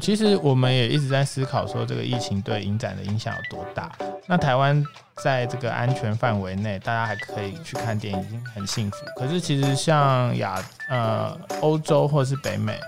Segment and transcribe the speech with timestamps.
[0.00, 3.92] 其实我们也一直在思考说，这个疫情对影展的影响有多大。
[4.26, 4.82] 那台湾
[5.16, 8.96] 在这个安全范围内，大家还可以去看电影，已经很幸福。
[9.16, 12.80] 可是其实像亚呃欧洲或是北美，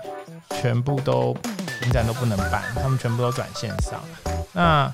[0.61, 1.37] 全部都
[1.83, 4.01] 影展都不能办，他们全部都转线上。
[4.53, 4.91] 那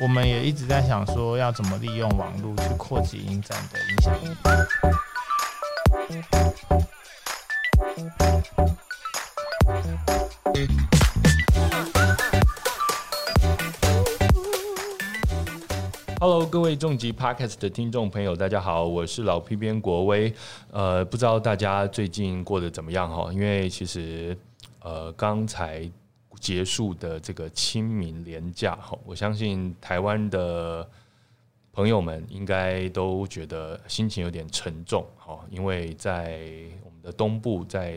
[0.00, 4.28] 我们也一直在想说，要怎么利用网络去扩及影展的影响力。
[16.20, 20.34] Hello，各位重疾 Podcast 的听众朋友，大家好，我是老 P 边国威。
[20.72, 23.32] 呃，不知道大家最近过得怎么样哈？
[23.32, 24.36] 因为其实
[24.82, 25.88] 呃刚才
[26.40, 30.84] 结束的这个清明连假哈，我相信台湾的
[31.72, 36.40] 朋友们应该都觉得心情有点沉重哈，因为在
[36.82, 37.96] 我们的东部在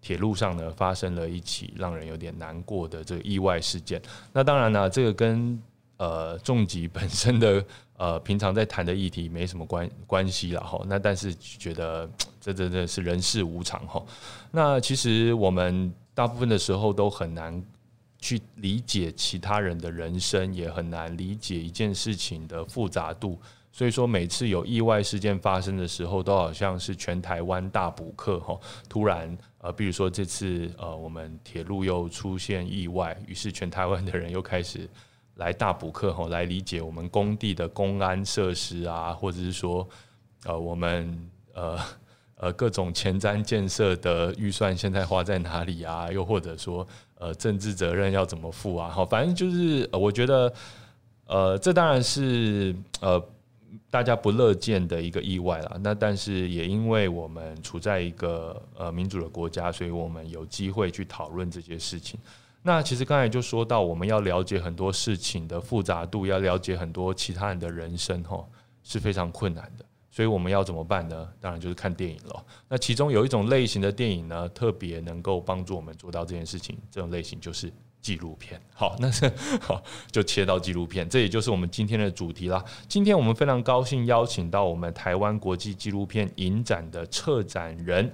[0.00, 4.00] 铁路上呢发生了一起让人有点难过的这个意外事件。
[4.32, 5.62] 那当然呢，这个跟
[5.98, 7.64] 呃，重疾本身的
[7.98, 10.80] 呃，平常在谈的议题没什么关关系了哈。
[10.86, 12.08] 那但是觉得
[12.40, 14.00] 这真的是人事无常哈。
[14.52, 17.60] 那其实我们大部分的时候都很难
[18.20, 23.38] 去理解其他人的人生，也很难理解一件事情的复杂度。
[23.72, 28.58] 所以说，每次有意外事件发生的时候，都好像是全台湾大补课哈。
[28.88, 34.88] 突然呃，比如说这次呃，我们铁路又出现意外，于是全台湾的人又开始。
[35.38, 39.88] 来大补课哈，来理解我们工地的公安设施啊，或者是说，
[40.44, 41.78] 呃，我们呃
[42.34, 46.10] 呃各种前瞻建设的预算现在花在哪里啊？
[46.10, 48.88] 又或者说，呃，政治责任要怎么负啊？
[48.88, 50.52] 好，反正就是我觉得，
[51.26, 53.24] 呃，这当然是呃
[53.90, 55.78] 大家不乐见的一个意外了。
[55.84, 62.18] 那但是也因为我们处在一个呃民主的国家，所以我们有机会去讨论这些事情。
[62.68, 68.44] 那其实刚才就说到，我们要了解很多事情的复杂度，要了解很多其他人的人生，哈，
[68.84, 69.84] 是非常困难的。
[70.10, 71.26] 所以我们要怎么办呢？
[71.40, 72.44] 当然就是看电影了。
[72.68, 76.76] 那其中有一种类型的电影呢，特别能够帮助我们做到这件事情。
[76.90, 78.60] 这种类型就是纪录片。
[78.74, 81.08] 好，那是好，就切到纪录片。
[81.08, 82.62] 这也就是我们今天的主题啦。
[82.86, 88.12] 今天我们非常高兴邀请到我们台湾国际纪录片影展的策展人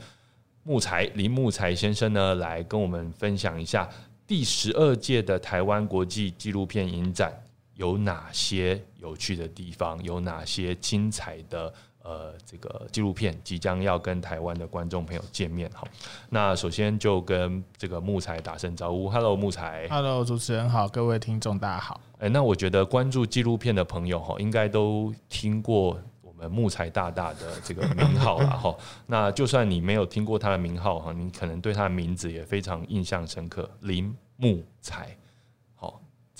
[0.62, 3.88] 木材林木材先生呢，来跟我们分享一下。
[4.26, 7.32] 第十二届的台湾国际纪录片影展
[7.74, 10.02] 有哪些有趣的地方？
[10.02, 15.68] 有哪些精彩的呃这个纪录片即将要跟台湾的观众朋友见面？
[15.70, 15.86] 哈，
[16.30, 22.00] 那首先就跟这个木材打声招呼，Hello 木材，Hello 主持人好，各位听众大家好。
[22.18, 26.00] 哎，那我觉得关注纪录片的朋友哈，应该都听过。
[26.48, 35.16] 木材大大的这个名号了哈，那就算你没有听过他的名号哈，你可能对他的名字也非常印象深刻，林木材，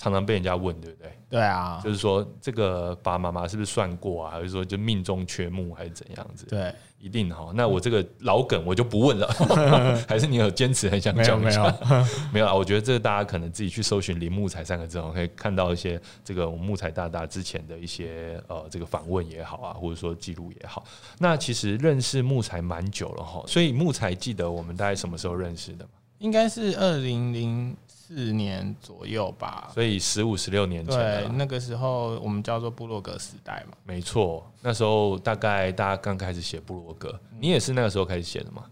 [0.05, 1.11] 常常被人家问，对不对？
[1.31, 4.31] 对啊，就是说这个爸爸妈妈是不是算过啊？
[4.33, 6.45] 还是说就命中缺木还是怎样子？
[6.45, 6.71] 对。
[6.97, 9.27] 一定哈，那我这个老梗我就不问了，
[10.09, 11.71] 还是你有坚持很想讲一下？
[12.33, 20.83] 没有啊，我觉得这个大家可能自己去搜寻“林木材”三个字，可以看到一些这个我们木材大大之前的一些呃这个访问也好啊，或者说记录也好。
[21.19, 25.91] 那其实认识木材蛮久了哈，所以木材记得我们大概什么时候认识的吗？
[26.19, 27.75] 应该是二零零。
[28.07, 33.75] 四年左右吧，所以十五十六年前，对，那个时候我们叫做布洛格时代嘛。
[33.83, 38.65] 没错，那时候大概大家刚开始写布洛格，你也是那个时候开始写的吗？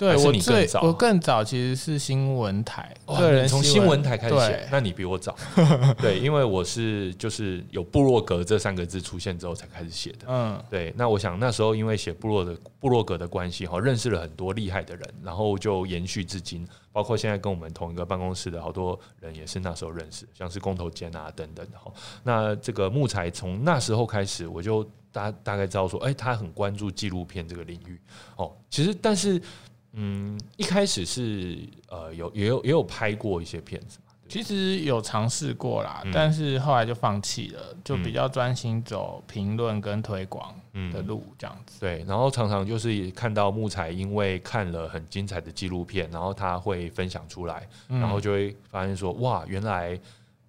[0.00, 5.36] 对我最我更早其实是新闻台，对，从新闻台开始写，那你比我早。
[6.00, 10.24] 对，因为我是就是有部落格这三个字出现之后才开始写的。
[10.26, 10.90] 嗯，对。
[10.96, 21.92] 那我想那时候因为写部落的部落格的关系哈，认识了很多厉害的人，然后就延续至今，包括现在跟我们同一个办公室的好多人也是那时候认识，像是工头坚啊等等的哈。
[22.22, 28.00] 那这个木材从那时候开始，我就大大概知道说，哎，他很关注纪录片这个领域
[28.36, 28.50] 哦。
[28.70, 29.38] 其实但是。
[29.92, 31.58] 嗯，一开始是
[31.88, 40.54] 呃有也有也有拍过一些片子嘛，其实有尝试过啦，但是后来就放弃了，就比较专心走评论跟推广
[40.92, 41.80] 的路这样子。
[41.80, 49.98] 对，然后常常就是看到木材，因为看了很精彩的纪录片，然后他会分享出来，然后就会发现说，哇，原来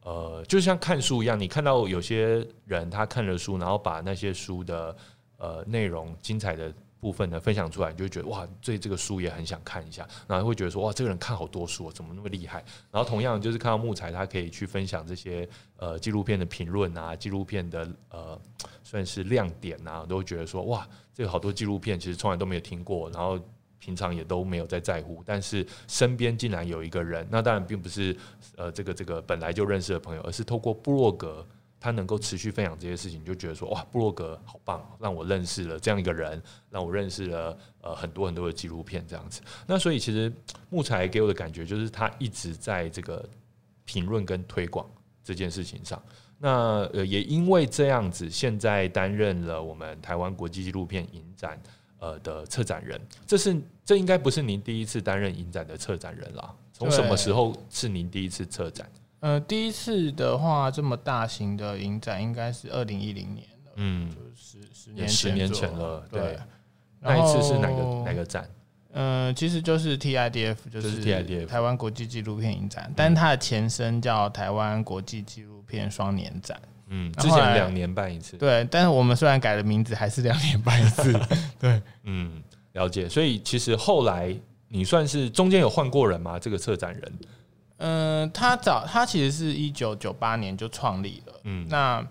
[0.03, 4.95] 呃就像看书一样，你看到有些人他看了书，然后把那些书的
[5.39, 6.71] 呃内容精彩的。
[7.01, 12.63] 部分呢分享出来，你就会觉得哇，对这个书也很想看一下，然后会觉得说哇，这个人看好多书，怎么那么厉害？
[12.91, 18.39] 然后同样就是看到木材，他可以去分享这些呃纪录片的评论啊，纪录片的呃
[18.83, 23.39] 算是亮点啊，都会觉得说哇，这个好多纪录片其实从来都没有听过，然后
[23.79, 28.15] 平常也都没有在在乎，但是身边竟然有一个人，那当然并不是
[28.55, 31.43] 呃这个这个本来就认识的朋友，而是透过部落格，
[31.81, 39.41] 他能够持续分享这些事情，就觉得说哇，布洛格好棒，让我认识了这样一个人，让我认识了呃很多很多的纪录片这样子。
[39.65, 40.31] 那所以其实
[40.69, 43.27] 木材给我的感觉就是他一直在这个
[43.83, 44.89] 评论跟推广
[45.23, 46.01] 这件事情上。
[46.37, 51.59] 那呃也因为这样子，现在担任了我们台湾国际纪录片影展。
[52.03, 53.55] 呃的策展人，这是
[53.85, 56.51] 这应该不是您第一次担任影展的策展人啦。
[56.73, 58.89] 从什么时候是您第一次策展？
[59.21, 66.03] 呃，第一次的话，这么大型的影展应该是二零一零年了，嗯，就是十年十年前了。
[66.11, 66.37] 对，
[66.99, 68.49] 那一次是哪个哪个展？
[68.93, 76.59] 嗯，其实就是 TIDF，就是 TIDF 台湾国际纪录片影展，但它的前身叫台湾国际纪录片双年展。
[76.87, 81.13] 嗯，之前两年办一次，对，但是我们虽然改了名字，还是两年办一次，
[81.57, 82.43] 对， 嗯，
[82.73, 83.07] 了解。
[83.07, 84.35] 所以其实后来
[84.67, 86.37] 你算是中间有换过人吗？
[86.37, 87.13] 这个策展人？
[87.81, 92.05] 嗯，他早，他其实是一九九八年就创立了，嗯，那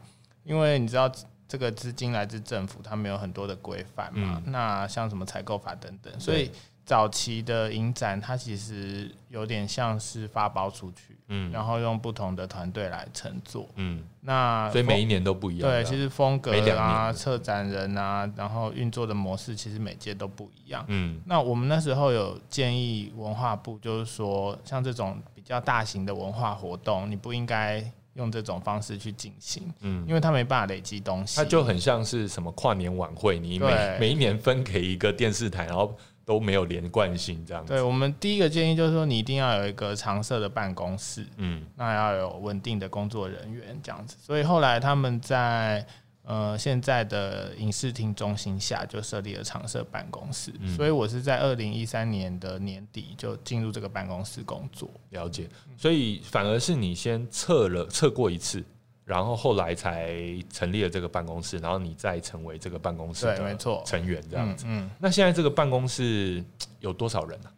[0.45, 1.11] 因为你知道
[1.49, 6.51] 这个资金来自政府，他们有很多的规范嘛，那像什么采购法等等，所以。
[6.83, 15.71] 早期的影展，它其实有点像是发包出去，嗯，然后用不同的团队来乘坐，嗯，那所以每一年都不一样。
[15.71, 20.85] 对，其实风格啊、策展人啊，然后运作的模式，其实每届都不一样。
[20.89, 27.83] 嗯，那我们那时候有建议文化部，就是说，像这种比较大型的文化活动，你不应该
[28.15, 31.37] 用这种方式去进行，嗯，因为它没办法累积东西。
[31.37, 35.97] 它就很像是什么跨年晚会，你每每一年分给一个电视台，然后。
[36.23, 37.65] 都没有连贯性，这样。
[37.67, 44.17] 对我们第一个建议就是说，你一定要有一个常设的办公室，嗯，那要有稳定的工作人员，这样子。
[44.23, 45.85] 所以后来他们在
[46.31, 50.53] 呃现在的影视厅中心下就设立了常设办公室。
[50.77, 54.89] 所以我是在二零一三年的年底就进入这个办公室工作。
[55.11, 58.63] 了解，所以反而是你先测了测过一次。
[59.03, 60.15] 然后后来才
[60.53, 64.67] 成立了这个办公室，然后你再成为这个办公室的成员这样子。
[64.69, 66.45] 嗯，那现在这个办公室
[66.79, 67.51] 有多少人呢？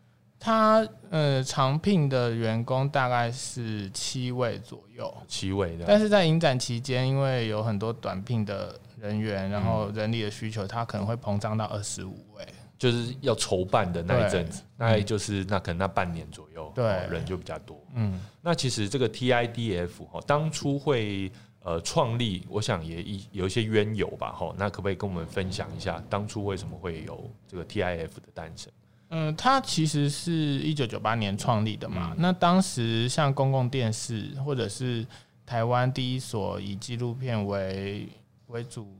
[0.45, 5.85] 他呃，常聘的员工大概是七位左右，七位的。
[5.87, 12.45] 但是在影展期间，因为有很多短聘的人员，然后人力的需求，他可能会膨胀到二十五位。
[12.77, 17.81] 就是要筹办的那一阵子，那也就是那可能那半年左右，对，人就比较多。
[17.95, 21.31] 嗯，那其实这个 TIDF 哈，当初会
[21.63, 24.53] 呃创立，我想也一有一些渊由吧哈。
[24.59, 28.73] 那可不可以跟我们分享一下，当初为什么会有这个 TIF 的诞生？
[29.13, 32.15] 嗯，它其实是一九九八年创立的嘛。
[32.19, 35.07] 那当时像公共电视或者是
[35.47, 38.09] 台湾第一所以纪录片为
[38.49, 38.93] 为主。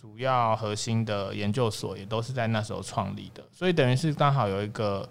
[0.00, 5.06] 主要核心的研究所也都是在那时候创立的，所以等于是刚好有一个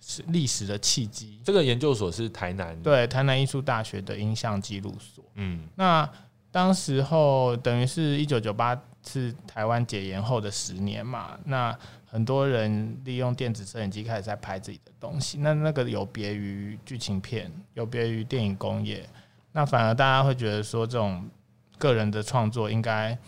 [0.00, 1.38] 是历史的契机。
[1.44, 5.22] 这个研究所是台南对台南艺术大学的音像记录所。
[5.34, 6.08] 嗯，那
[6.50, 8.74] 当时候等于是一九九八
[9.06, 11.78] 是台湾解严后的十年嘛，那
[12.14, 19.04] 很多人利用电子摄影机开始在拍自己的东西，那那个有别于剧情片，有别于电影工业，
[19.50, 21.28] 那反而大家会觉得说这种
[21.76, 23.18] 个人的创作应该。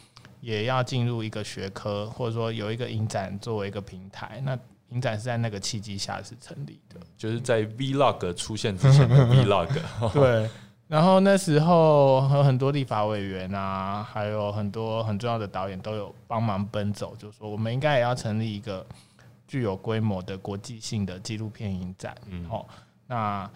[0.42, 4.40] 也要进入一个学科，或者说有一个影展作为一个平台。
[4.44, 4.56] 那
[4.90, 9.66] 影展是在那个契机下是成立的，就是在 Vlog 出现之前的 Vlog。
[10.12, 10.48] 对，
[10.88, 18.86] 然后那时候和很多立法委员啊，还有很多很重要的导演都有帮忙奔走，就说我们应该也要成立一个
[19.46, 22.14] 具有规模的国际性的纪录片影展。
[22.28, 22.68] 嗯，好，
[23.06, 23.50] 那。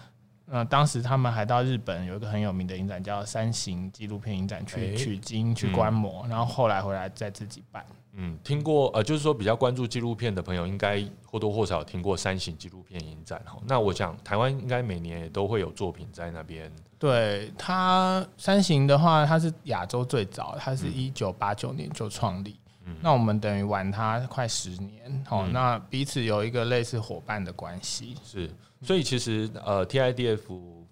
[0.52, 7.86] 那当时他们还到日本有一个很有名的影展，叫三型纪录片影展去取经去观摩，然后后来回来再自己办。
[8.14, 13.60] 嗯，听过呃，就是说比较关注纪录片的朋友，应该或多或少听过三型纪录片影展哈。
[13.64, 16.68] 那我想台湾应该每年也都会有作品在那边。
[17.00, 22.60] 对它三型的话，它是亚洲最早，它是一九八九年就创立。
[22.84, 28.14] 嗯，那我们等于玩它快十年，哦，那彼此有一个类似伙伴的关系。
[28.22, 28.50] 是。
[28.82, 30.84] 所以其实呃，TIDF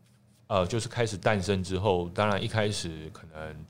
[0.47, 3.67] 呃就是开始诞生之后，当然一开始可能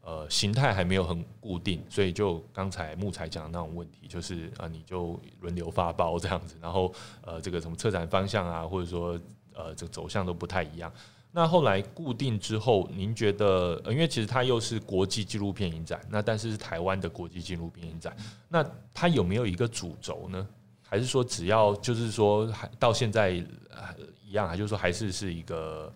[0.00, 9.20] 呃形态还没有很固定，所以就刚才木材讲的那种问题，就是啊你就轮流发包这样子，然后呃这个什么策展方向啊，或者说
[9.54, 10.90] 呃这个走向都不太一样。
[11.34, 18.14] 那后来固定之后，您觉得因为其实它又是国际纪录片影展，那但是是台湾的国际纪录片影展，
[18.48, 20.46] 那它有没有一个主轴呢？
[20.82, 25.90] 还是说，只要就是说，还到现在一样，还就是说，还是是一个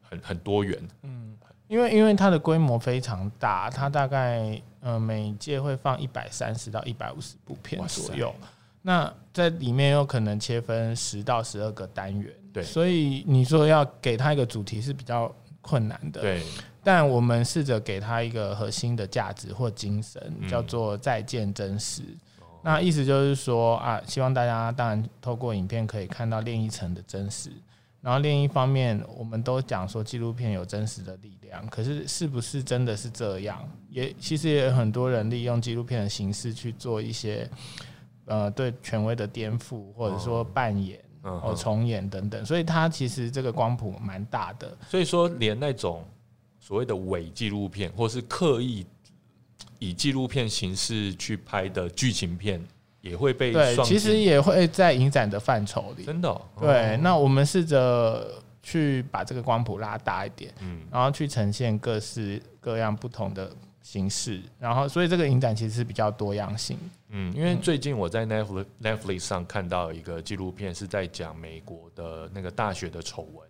[0.00, 0.80] 很很多元。
[1.02, 1.36] 嗯，
[1.66, 8.32] 因为因为它的规模非常大，它大概呃每届会放一百三十到一百五十部片左右。
[8.80, 12.64] 那在里面有可能切分十到十二个单元，对。
[12.64, 16.42] 所以你说要给他一个主题是比较困难的，对，
[16.82, 20.48] 但我们试着给他一个核心的价值或精神，嗯。
[20.48, 22.02] 叫做再见真实。
[22.62, 27.50] 那意思就是说啊，希望大家当然透过影片可以看到另一层的真实。
[28.00, 33.68] 然后另一方面，我们都讲说纪录片有真实的力量，可是是不是真的是这样？
[33.90, 37.50] 也其实也有很多人利用纪录片的形式去做一些
[38.26, 42.44] 呃对权威的颠覆，或者说扮演、嗯或重演等等。
[42.46, 44.76] 所以它其实这个光谱蛮大的。
[44.88, 46.04] 所以说连那种
[46.60, 48.86] 所谓的伪纪录片，或是刻意
[49.78, 52.64] 以纪录片形式去拍的剧情片，
[53.00, 56.04] 也会被对，其实也会在影展的范畴里。
[56.04, 63.50] 真的哦、对，哦那我们试着去把这个光谱拉大一点，嗯然后去呈现各式各样不同的
[63.86, 66.76] 形式，然后所以这个影展其实是比较多样性。
[67.10, 73.48] 嗯，因为最近我在 Netflix Netflix 上看到一个纪录片，是在讲美国的那个大学的丑闻。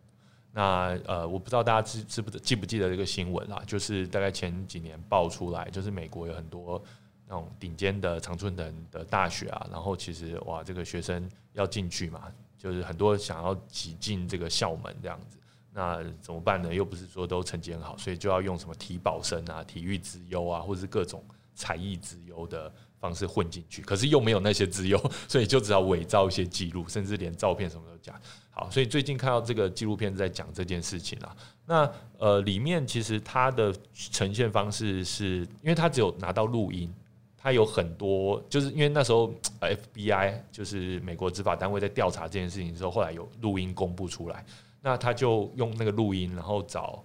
[0.53, 3.63] 那呃，我不知道大家知知不知记不记得这个新闻啦？
[3.67, 6.83] 就是大概前几年爆出来，就是美国有很多
[7.27, 12.25] 那种顶尖的常春藤的大学啊，然后其实哇，这个学生要进去嘛，
[12.59, 15.39] 就是很多想要挤进这个校门这样子。
[15.79, 16.75] 那怎么办呢？
[16.75, 21.23] 又不是说都成绩很好，所以就要用什么体保生啊、体育资优啊，或者是各种
[21.55, 23.83] 才艺资优的方式混进去。
[23.83, 28.19] 可是又没有那些资优，所以就只好伪造一些记录，甚至连照片什么都假。
[28.51, 31.37] 好，所以最近看到这个纪录片在讲这件事情啊。
[31.67, 36.91] 那呃，里面其实它的呈现方式是，因为它只有拿到录音，
[37.37, 39.31] 它有很多，就是因为那时候
[39.61, 44.43] FBI 就是美国执法单位在调查这件事情的时候，后来有录音公布出来，
[44.87, 47.05] 那他就用那个录音，然后找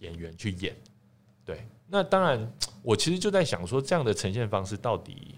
[0.00, 0.76] 演员去演。
[1.46, 5.36] 对，那当然，我其实就在想说，这样的呈现方式到底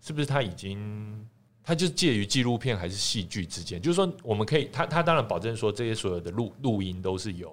[0.00, 1.28] 是不是他已经，
[1.60, 3.82] 他就介于纪录片还是戏剧之间？
[3.82, 7.52] 就是说，我们可以，他他当然保证说，这些所有的录录音都是由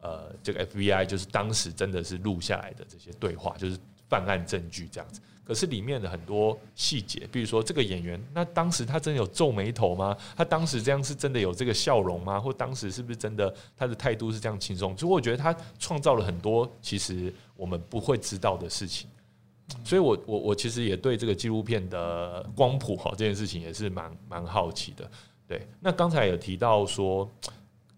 [0.00, 3.78] 呃这个 FBI 就是当时真的是录下来的这些对话，就是
[4.10, 5.20] 办案证据这样子。
[5.42, 10.16] 可是里面的很多细节，比如说这个演员，那当时他真的有皱眉头吗？
[10.36, 12.38] 他当时这样是真的有这个笑容吗？
[12.38, 14.96] 或当时是不是真的他的态度是这样轻松？
[14.96, 19.08] 所以我觉得他创造了很多其实我们不会知道的事情。
[19.84, 25.10] 所以我我我其实也对这个纪录片的光谱哈这件事情也是蛮蛮好奇的。
[25.48, 27.28] 对，那刚才有提到说，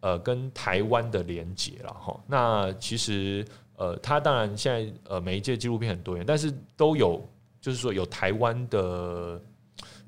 [0.01, 2.19] 呃，跟台湾的连结了哈。
[2.27, 7.23] 那其实呃，它当然现在呃每一届纪录片很多元，但是都有
[7.61, 9.41] 就是说有台湾的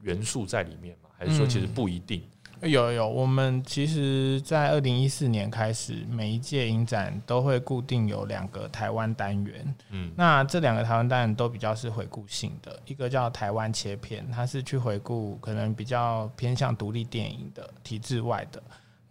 [0.03, 1.09] 元素在里面嘛？
[1.17, 2.23] 还是说其实不一定？
[2.63, 9.75] 有有，我们其实，在二零一四年开始，每一届影展都会固定有两个台湾单元。
[9.91, 18.63] 嗯那这两个台湾单元都比较是回顾性的，一个叫台湾切片，它是去回顾可能比较偏向独立电影的体制外的。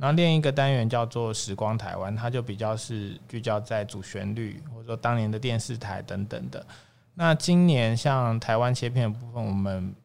[0.03, 6.67] 然后另一个单元叫做时光台湾，它就比较是聚焦在主旋律或者说当年的电视台等等的。
[7.13, 9.95] 那今年像台湾切片的部分，我们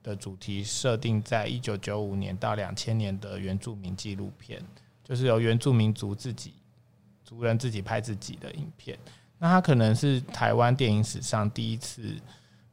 [0.00, 4.62] 的主题设定在一九九五年到两千年的原住民纪录片，
[5.02, 6.54] 就是由原住民族自己
[7.24, 8.96] 族人自己拍自己的影片。
[9.38, 12.14] 那它可能是台湾电影史上第一次，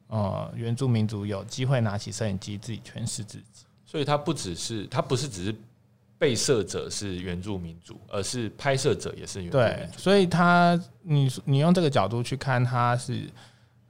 [0.05, 3.65] 呃，原住民族有机会拿起摄影机自己诠释自己。
[3.87, 5.55] 所以它不只是它不是只是
[6.17, 9.89] 被摄者是原住民族，而是拍摄者也是原住民。
[9.97, 13.29] 所以他你你用这个角度去看，它是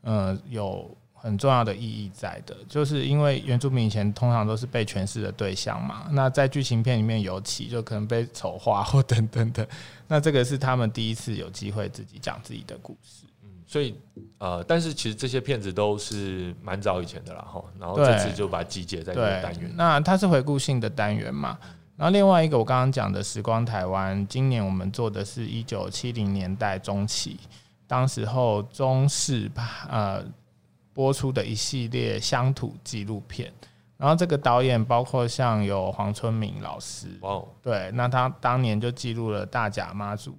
[0.02, 9.66] 呃有很重要的意义在的，就是因为原住民以前通常都是被诠释的对象嘛，那在剧情片里面尤其就可能被丑化或等等等，
[10.08, 13.26] 那这个是他们第一次有机会自己讲自己的故事。
[13.44, 13.96] 嗯，所以
[14.40, 19.72] 呃，但是其实这些片子都是蛮早以前的了哈，然后这次就把它集结在这个单元，。
[19.76, 21.58] 那它是回顾性的单元嘛。
[21.98, 27.40] 然后另外一个我刚刚讲的时光台湾，今年我们做的是一九七零年代中期，
[27.88, 29.50] 当时候中视
[29.90, 30.24] 呃
[30.94, 33.52] 播出的一系列乡土纪录片。
[33.98, 40.38] 然后这个导演包括像有黄春明老师，哇哦，对，那他当年就记录了大甲妈祖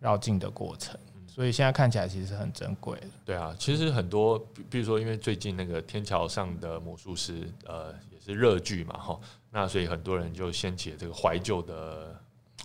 [0.00, 0.98] 绕境的过程，
[1.28, 3.06] 所以现在看起来其实很珍贵的。
[3.24, 12.14] 对啊，其实很多，比比如说，因为最近那个天桥上的魔术师，呃，也是热剧嘛哈，那所以很多人就掀起了这个怀旧的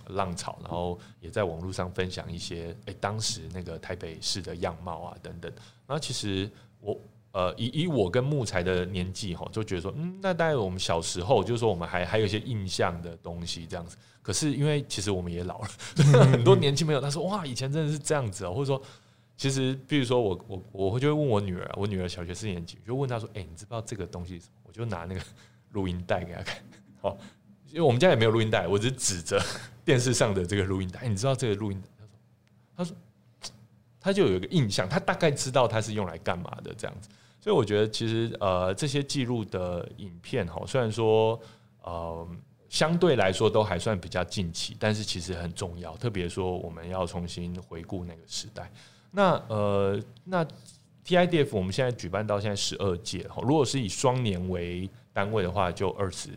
[0.09, 5.51] 浪潮，然后也在网络上分享一些，哎、当时那个台北市的样貌啊等等。
[5.87, 6.49] 然后其实
[6.79, 6.97] 我
[7.31, 13.95] 呃，以以我跟木材的年纪哈，就觉得说，嗯，那大概我们小时候，就是说我们还还有一些印象的东西这样子。
[14.21, 15.67] 可是因为其实我们也老了，
[16.31, 18.81] 很多年轻朋友他说，哇，以前真的是这样子哦、或者说。
[19.37, 25.21] 其实，比如说我我我会就会问我女儿，我女儿小学四年级，就问她说：“哎、你知不知道这个东西？”我就拿那个
[25.71, 26.61] 录音带给他看，
[27.01, 27.17] 好，
[27.69, 29.41] 因为我们家也没有录音带，我只指着
[29.83, 31.81] 电视上的这个录音带，你知道这个录音？
[32.75, 32.95] 他说，
[33.41, 33.53] 他说，
[33.99, 37.09] 他就有一个印象，他大概知道它是用来干嘛的这样子。
[37.39, 41.39] 所以我觉得其实呃这些记录的影片哈，虽然说
[41.81, 42.27] 呃
[42.69, 48.71] 相对来说都还算比较近期，但是其实很重要，特别说我们要重新回顾那个时代。
[49.09, 50.45] 那呃那
[51.05, 56.29] TIDF 我们现在举办到现在十二届哈，如果是以双年为单位的话，就二十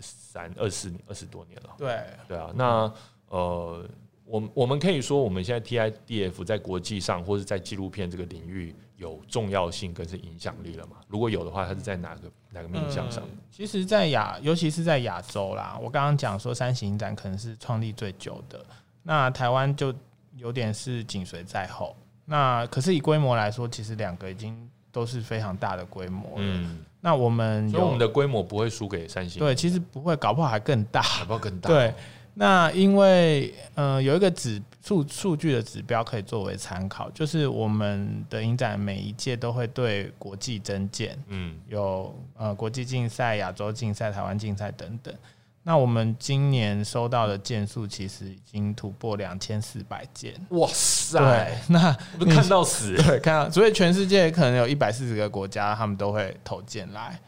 [0.00, 1.70] 三、二十、二十多年了。
[1.78, 2.92] 对对啊，那
[3.28, 3.84] 呃。
[4.24, 10.96] 我我们可以说，我们现在 TIDF 在国际上或者在纪录片这个领域有重要性跟是影响力了嘛？
[11.06, 13.22] 如果有的话，它是在哪个哪个面向上？
[13.50, 18.64] 其实，在亚，尤其是在亚洲啦，我刚刚讲说三型影展可能是创立最久的，
[19.02, 19.92] 那台湾就
[20.36, 21.94] 有点是紧随在后。
[22.24, 24.56] 那可是以规模来说，其实两个已经
[24.90, 31.94] 都是非常大的规模嗯，那我们所以我们的规模不会输给三星，对，其实不会，搞不好还更大，搞不好更大，对。
[32.34, 45.14] 那因为呃有一个指数数据的指标可以作为参考，就是我们的影展每一届都会对国际增建，嗯，有呃国际竞赛、亚洲竞赛、台湾竞赛等等。
[45.62, 51.18] 那我们今年收到的件数其实已经突破两千四百件，哇塞！
[51.18, 51.92] 对，那
[52.34, 57.20] 看到死， 对，看到，所以全世界可能有一百四十个国家，他们都会投件来，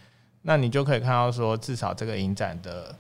[0.43, 2.95] 那你就可以看到说，至少这个影展的。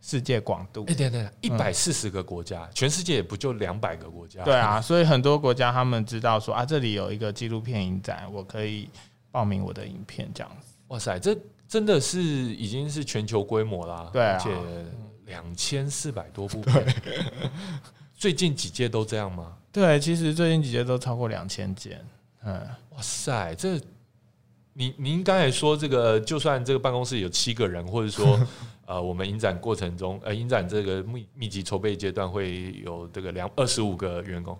[0.00, 4.42] 世界广度，哎，对对，一百四十个国家，全世界也不就两百个国家？
[4.42, 8.88] 对啊，所以很多国家他们知道说啊，这里有一个纪录片影展，我可以
[9.30, 10.74] 报名我的影片这样子。
[10.86, 11.36] 哇塞，这
[11.68, 14.50] 真的是已经是全球规模啦，对，而且
[15.26, 16.86] 两千四百多部片，
[18.16, 19.56] 最近几届都这样吗？
[19.70, 22.04] 对，其实最近几届都超过两千件。
[22.42, 23.78] 嗯，哇塞，这
[24.72, 28.38] 你您刚才说这个，就算这个办公室有七个人，或者说。
[28.88, 34.58] 呃，我们影展过程中，呃，影展这个密密集筹备阶段会有这个两二十五个员工，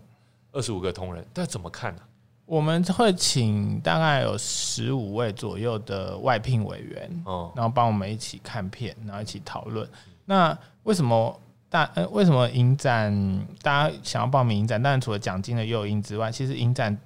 [0.53, 2.03] 二十五个同仁，但怎么看呢？
[2.49, 9.87] 我们会请大概有十五位左右的外聘委员，哦，然后帮我们一起看片，然后一起讨论。
[10.25, 14.83] 那为什么大呃为什么影展大家想要报名影展？
[14.83, 16.97] 当然除了奖金的诱因之外，其实影展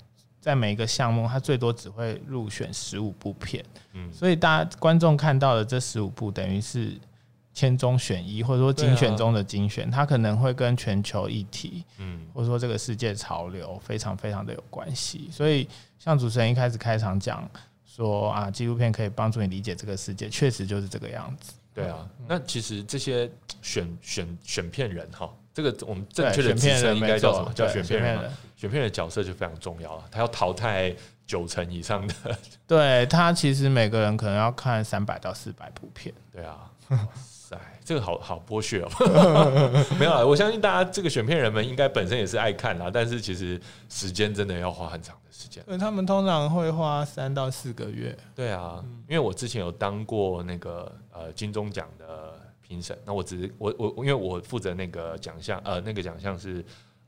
[0.41, 6.97] 在每一个项目，它最多只会入选十五部片，嗯，所以大家观众看到的这十五部，等于是。
[7.55, 15.29] 千中选一，或者说精选中的精选，它可能会跟全球议题，嗯，或者说这个世界潮流非常非常的有关系。
[15.31, 17.47] 所以，像主持人一开始开场讲
[17.85, 21.53] 说啊，纪录片可以帮助你理解这个世界，确实就是这个样子。
[21.75, 27.53] 对啊，那其实这些选选选片人哈，这个我们正确的职称应该叫什么？
[27.55, 28.31] 叫选片人。
[28.57, 30.95] 选片人的角色就非常重要了，他要淘汰
[31.27, 32.15] 九成以上的。
[32.67, 36.15] 对他，其实每个人可能要看三百到四百部片。
[36.33, 36.71] 对啊。
[37.83, 45.63] 哎，这个好好剥削哦， 没有啊，我相信大家这个选片人们应该本身也是爱看啦，但是其实时间真的要花很长的时间。
[45.67, 48.17] 对，他们通常会花三到四个月。
[48.35, 56.65] 对啊，因为我之前有当过那个呃金钟奖的评审，那我只是我我因为我负责那个奖项，呃，那个奖项是。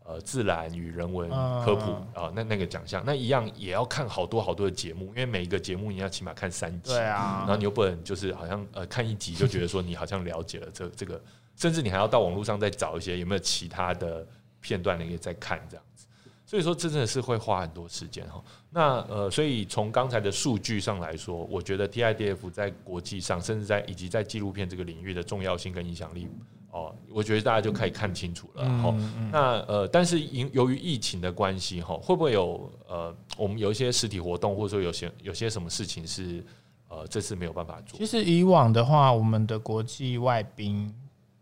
[0.07, 1.31] 呃，自然与人文
[1.65, 11.19] 科普啊，那那个奖项，那一样也要看好多好多的节目，因为每一个节目你要起码看三集，对啊，然后你又不能就是好像呃看一集就觉得说你好像了解了这这个，
[11.57, 14.27] 甚至你还要到网络上再找一些有没有其他的
[14.61, 16.07] 片段你可以再看这样子，
[16.45, 18.45] 所以说这真的是会花很多时间哈。
[18.69, 26.29] 那呃，所以从刚才的数据上来说，我觉得 TIDF 在国际上，甚至在以及在纪录片这个领域的重要性跟影响力。
[26.75, 28.65] 哦，我觉得大家就可以看清楚了。
[28.83, 28.95] 哈，
[29.31, 36.45] 那呃，但是因由于疫情的关系，哈，会不会有呃，我们有一些实体活动，或者说有些有些什么事情是
[36.89, 37.97] 呃，这次没有办法做？
[37.97, 40.93] 其实以往的话，我们的国际外宾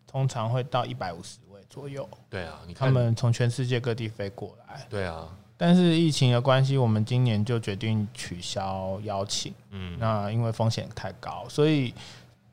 [0.06, 2.06] 通常会到一百五十位左右。
[2.28, 4.86] 对啊，你看他们从全世界各地飞过来。
[4.90, 9.54] 对啊，但是疫情的关系，我们今年就决定取消邀请。
[9.70, 11.94] 嗯，那因为风险太高，所以。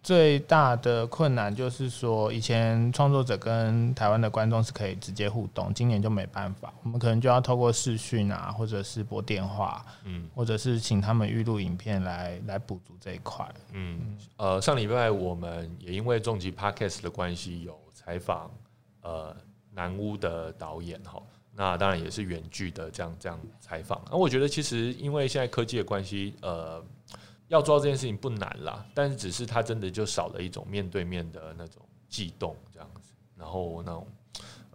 [0.01, 13.45] 最大的困难就是说，以前创作者跟台湾的观众是可以直接互动，今年就没办法，我们可能就要透过视讯啊，或者是拨电话，嗯，或者是请他们预录影片来来补足这一块。
[13.73, 18.49] 嗯，呃，上礼拜我们也因为重疾 Podcast 的关系，有采访
[19.01, 19.35] 呃
[19.73, 21.21] 南屋的导演哈，
[21.53, 24.01] 那当然也是远距的这样这样采访。
[24.09, 26.81] 那我觉得其实因为现在科技的关系，呃。
[27.49, 34.07] 要做到这件事情不难啦，但是只是他真的就少了一种面对面的那种悸动这样子，然后那种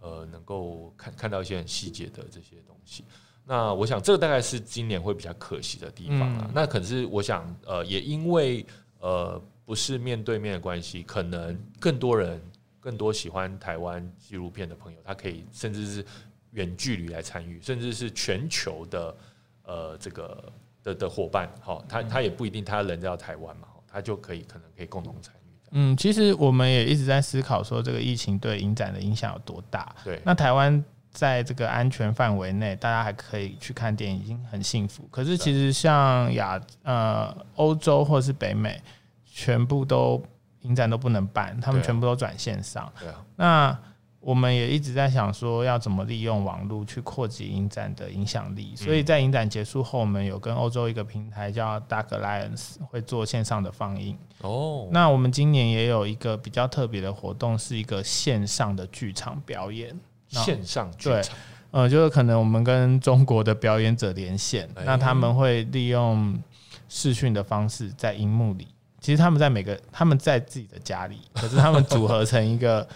[0.02, 3.04] 呃能够看看到一些很细节的这些东西。
[3.46, 6.50] 那我想这个大概是今年会比较可惜的地方啊。
[6.54, 8.64] 那可是我想呃也因为
[8.98, 12.40] 呃不是面对面的关系，可能更多人、
[12.80, 16.04] 更多喜欢台湾纪录片的朋友，他可以甚至是
[16.50, 19.16] 远距离来参与，甚至是全球的
[19.62, 20.52] 呃这个
[20.84, 25.38] 的的伙伴，哈，他他也不一定他人在台湾嘛，他就可以可能可以共同参与。
[25.72, 29.92] 嗯，其实我们也一直在思考说，这个疫情对影展的影响有多大？
[30.04, 35.08] 对，那台湾在这个安全范围内，大家还可以去看电影，已经很幸福。
[35.10, 38.80] 可是其实像亚呃欧洲或是北美，
[39.24, 40.22] 全部都
[40.60, 42.92] 影展都不能办，他们全部都转线上。
[43.00, 43.78] 对啊，那。
[44.24, 48.74] 我们也一直在想说，要怎么利用网络去扩及影展的影响力。
[48.74, 54.16] 所以在影展结束后，我们有跟欧洲一个平台叫 Dark Alliance 会做线上的放映。
[54.40, 59.94] 哦，那我们今年也有一个比较特别的活动，是一个线上的剧场表演。
[60.28, 61.36] 线上剧场，
[61.70, 66.42] 呃，就是可能我们跟中国的表演者连线，那他们会利用
[66.88, 68.68] 视讯的方式在荧幕里。
[69.00, 72.88] 其实他们在每个他们在自己的家里，可是他们组合成一个。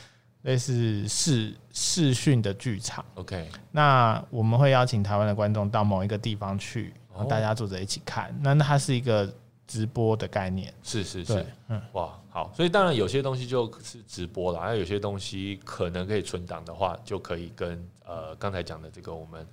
[0.49, 8.35] 类似视视讯的剧场，OK，那我们会邀请台湾的观众到某一个地方去，然后大家坐着一起看。
[8.41, 9.31] 那那它是一个
[9.67, 19.47] 直播的概念，是是是，嗯，哇，好，所以当然有些东西就是直播了，还有有些东西可能可以存档的话，就可以跟呃刚才讲的这个我们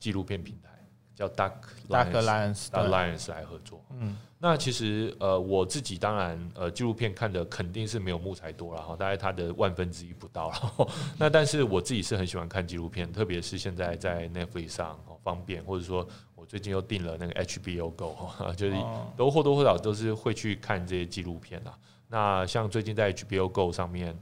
[0.00, 0.70] 纪录片平台
[1.14, 1.52] 叫 Duck
[1.88, 4.16] Duck Alliance Alliance 来合作，嗯。
[4.38, 10.88] 那其实呃，我自己当然呃，纪录片看的肯定是没有木材多了哈，大概它的万分之一不到了。
[11.18, 18.14] 那但是我自己是很喜欢看纪录片，特别是现在在 Netflix 上方便，或者说我最近又订了那个 HBO Go，
[18.54, 18.76] 就是
[19.16, 21.72] 都或多或少都是会去看这些纪录片啦。
[22.08, 24.14] 那像最近在 HBO Go 上面，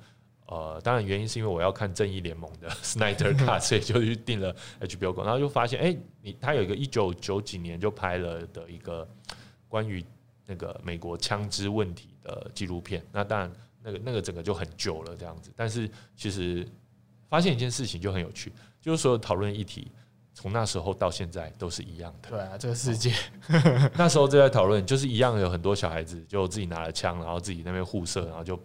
[0.53, 9.09] 呃，当然原因是因为我要看正义联盟的 Snyder Cut，所以就去订了 HBO Go，然后就发现哎，你他有一个一九九几年就拍了的一个。
[9.73, 10.05] 关于
[10.45, 13.51] 那个美国枪支问题的纪录片，那当然
[13.83, 15.51] 那个那个整个就很旧了这样子。
[15.57, 16.69] 但是其实
[17.27, 19.91] 发现一件事情就很有趣，就是所有讨论议题
[20.35, 22.29] 从那时候到现在都是一样的。
[22.29, 23.15] 对啊，这个世界
[23.97, 28.61] 那时候就在讨论，就是一样有很多小孩子就自己拿了枪，然后自己那边互射，然后就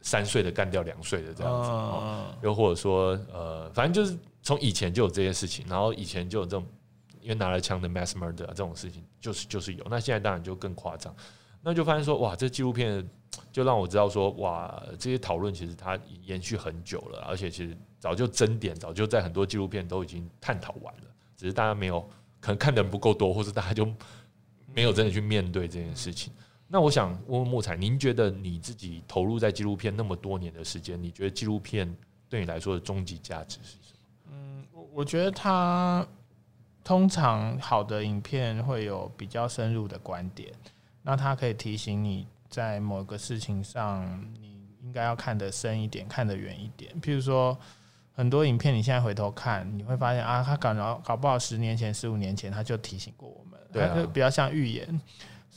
[0.00, 2.38] 三岁的干掉两岁的这样子。
[2.42, 6.66] 又或者说呃，反正就是从以前就有这些事情，然后以前就有这种。
[7.20, 11.14] 因为拿了枪的 mass murder 这种事情就是就是有，那现在当然就更夸张，
[11.60, 13.06] 那就发现说哇，这纪录片
[13.52, 21.02] 就让我知道说哇，这些讨论其实它延续很久了，而且其实早就争点，早就在很多纪录片都已经探讨完了，
[21.36, 22.00] 只是大家没有
[22.40, 23.86] 可能看的人不够多，或者大家就
[24.72, 26.32] 没有真的去面对这件事情。
[26.68, 31.92] 那我想问问木材，您觉得你自己投入在纪录片那么多年的时间，你觉得纪录片
[32.28, 34.32] 对你来说的终极价值是什么？
[34.32, 36.06] 嗯，我我觉得它。
[36.84, 40.50] 通常好的影片会有比较深入的观点，
[41.02, 44.08] 那它可以提醒你在某个事情上，
[44.40, 46.98] 你应该要看得深一点，看得远一点。
[47.02, 47.54] 譬如说，
[48.14, 54.98] 很多影片你现在回头看，你会发现啊，他搞搞搞不好十年前、十五年前他就提醒过我们，对就比较像预言，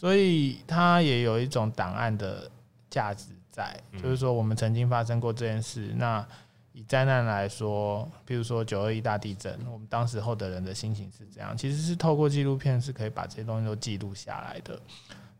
[0.02, 2.50] 所以它也有一种档案的
[2.90, 6.26] 价值在，就是说我们曾经发生过这件事，那。
[6.74, 14.80] 以灾难来说，比如说九二一大地震，我们当时候的人的心情是这样，其实是透过纪录片是可以把这些东西都记录下来的。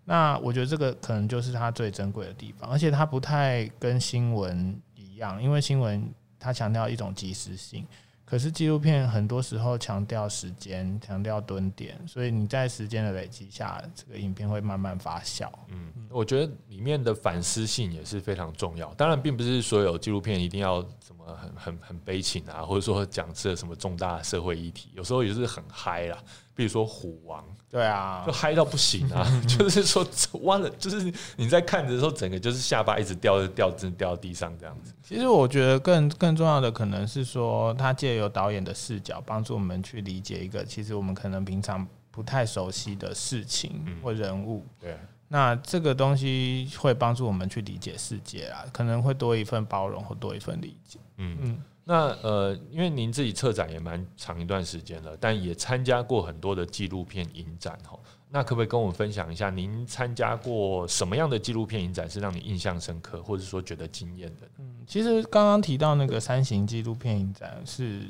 [0.04, 6.06] 那我觉得这个可能就是它最珍贵的地方，而且它不太跟新闻一样，因为新闻
[6.38, 7.88] 它强调一种及时性。
[8.32, 15.52] 可是纪录片很多时候强调时间，强调蹲点，所以你在时间的累积下，这个影片会慢慢发酵。
[15.68, 18.94] 嗯，我觉得里面的反思性也是非常重要。
[18.94, 26.18] 当然，并不是所有纪录片一定要什么很很很悲情啊，或者说讲这什么重大社会议题，有时候也是很嗨啦。
[26.54, 29.26] 比如说虎王，对啊，就嗨到不行啊！
[29.48, 30.06] 就是说，
[30.42, 34.94] 完了，就是你在看的时候，整个就是下巴一直掉掉，真掉到地上这样子。
[35.02, 44.64] 其实我觉得更更重要的可能是说，他借由导演的视角，帮助我们去理解一个其实我们可能平常不太熟悉的事情或人物。
[44.80, 51.00] 对，那这个东西会帮助我们去理解世界啊，可能会多一份包容或多一份理解。
[51.18, 51.64] 嗯嗯。
[51.84, 57.98] 那呃，因为您自己策展也蛮长一段时间了，但也参加过很多的纪录片影展哈。
[58.30, 64.48] 那可不可以跟我们分享一下，您参加过什么样的纪录片影展是让你印象深刻，或者说觉得惊艳的？
[64.60, 68.02] 嗯，其实刚刚提到那个三型纪录片影展是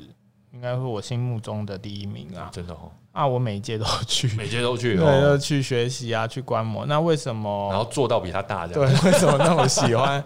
[0.52, 2.92] 应该是我心目中的第一名啊，真的哦。
[3.10, 6.86] 啊，我每一届都去，每届都去，对，都去学习啊，去观摩。
[6.86, 7.68] 那为什么？
[7.70, 10.22] 然后做到比他大，对，为什么那么喜欢？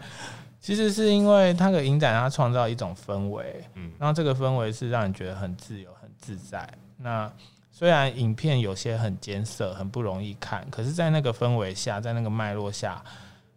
[0.66, 6.68] 其实是因为它的影展，它创造一种氛围，嗯，然后这个氛围是让你觉得很自由、很自在。
[6.96, 7.32] 那
[7.70, 13.00] 虽然影片有些很艰涩、很不容易看，可是，在那个氛围下，在那个脉络下，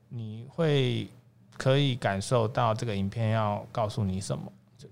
[0.09, 1.07] 你会
[1.57, 4.43] 可以感受到这个影片要告诉你什么。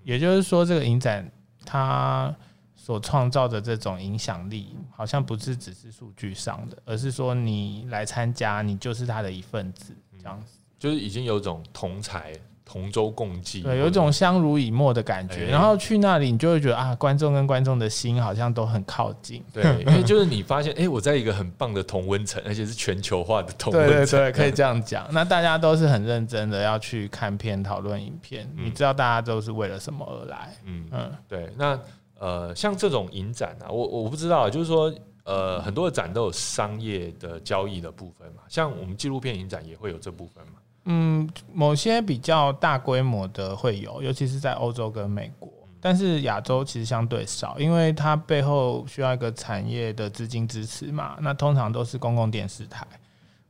[0.02, 1.30] 也就是说，这个影展
[1.64, 2.34] 它
[2.74, 12.32] 所创造的这种影响力，好像不是只是数据上的，而是说你来参加，你就是它的一份子，这样子，就是已经有种同才。
[12.70, 15.46] 同舟共济，对，有一种相濡以沫的感觉。
[15.46, 19.42] 然后去那里，你就会觉得啊，观众跟观众的心好像都很靠近。
[19.54, 25.08] 对，因为就是你发现， 哎，我在一个很棒的同温层，而且是全球化的同温层，对对对，可以这样讲。
[25.10, 28.46] 那大家都是很认真的要去看片、讨论影片。
[28.54, 30.54] 你知道大家都是为了什么而来？
[30.66, 31.50] 嗯嗯，对。
[31.56, 31.80] 那
[32.18, 34.92] 呃，像这种影展啊，我我不知道，就是说，
[35.24, 40.57] 呃，很多的展都有商业的交易的部分嘛，像我们纪录片影展也会有这部分嘛。
[40.90, 51.18] 嗯，某些比较大规模的会有，尤其是在欧洲跟美国，但是亚洲其实相对少，因为它背后需要一个产业的资金支持嘛。
[51.20, 52.86] 那通常都是公共电视台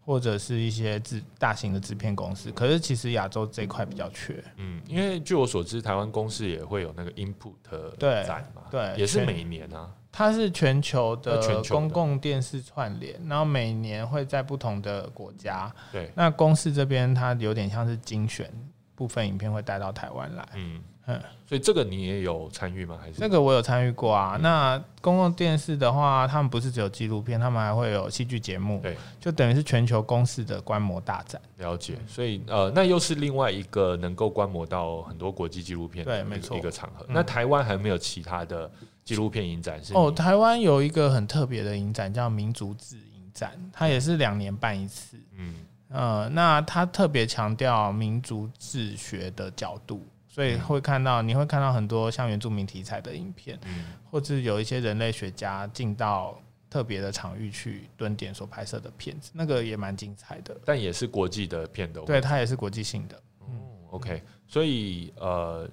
[0.04, 4.42] 或者是一些制大型的制片公司，可是其实亚洲这一块比较缺。
[4.56, 9.88] 嗯，因为据我所知，台湾公司也会有那个 Input 展嘛，对，也是每年啊。
[10.10, 15.72] 它是全球的公共电视串联，然后每年会在不同的国家。
[15.92, 18.50] 对，那公司这边它有点像是精选
[18.94, 20.48] 部分影片会带到台湾来。
[20.54, 22.98] 嗯嗯，所以这个你也有参与吗？
[23.00, 24.38] 还是这个我有参与过啊。
[24.42, 28.80] 那公共电视的话，他们不是只有纪录片，他们还会有戏剧节目。
[28.82, 31.40] 对，就等于是全球公司的观摩大展。
[31.58, 37.06] 了解，所以呃，那又是另外一个能够观摩到很多国际纪录片对，没错一个场合。
[37.08, 38.70] 那台湾还没有其他的。
[39.08, 45.16] 纪录片影展是哦，台湾有一个很特别的影展叫民族志影展，它也是两年办一次。
[45.34, 45.54] 嗯
[45.88, 60.54] 呃，那它特别强调民族志学的角度，所以会看到你会看到很多像原住民题材的影片，嗯，或者有一些人类学家进到特别的场域去蹲点所拍摄的片子，那个也蛮精彩的。
[60.66, 63.16] 但也是国际的片的，对，它也是国际性的。
[63.38, 63.46] 哦
[63.92, 65.66] ，OK，所以呃。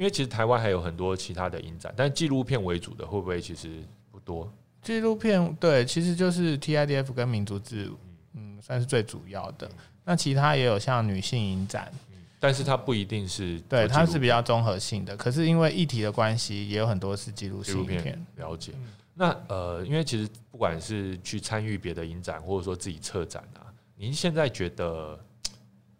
[0.00, 4.50] 因为其实台湾还有很多其他的影展，但纪录片为主的会不会其实不多？
[4.80, 7.92] 纪录片对，其实就是 TIDF 跟民族志，
[8.32, 9.70] 嗯，算是最主要的。
[10.02, 11.92] 那其他也有像女性影展，
[12.38, 15.14] 但是它不一定是对，它是比较综合性的。
[15.18, 18.26] 可是因为议题的关系，也有很多是纪录纪录片。
[18.36, 18.72] 了解。
[19.12, 25.20] 那呃，因为其实不管是去参与别的影展，或者说自己策展啊，您现在觉得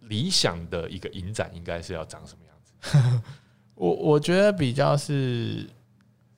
[0.00, 3.22] 理想的一个影展应该是要长什么样子？
[3.80, 5.66] 我我觉得比较是，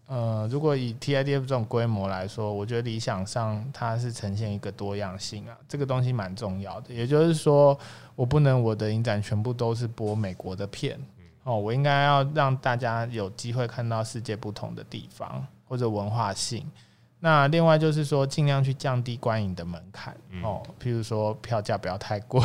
[0.06, 6.94] 呃，如果以 TIDF 这种规模来说，我觉得理想上它是呈现一个多样性啊，这个东西蛮重要的。
[6.94, 7.76] 也就是说，
[8.14, 10.96] 我不能我的影展全部都是播美国的片，
[11.42, 16.64] 哦，我应该要让大家有机会看到世界不同的地方或者文化性。
[17.18, 22.40] 那另外就是说，尽量去降低观影的门槛哦，譬如说票价不要太贵，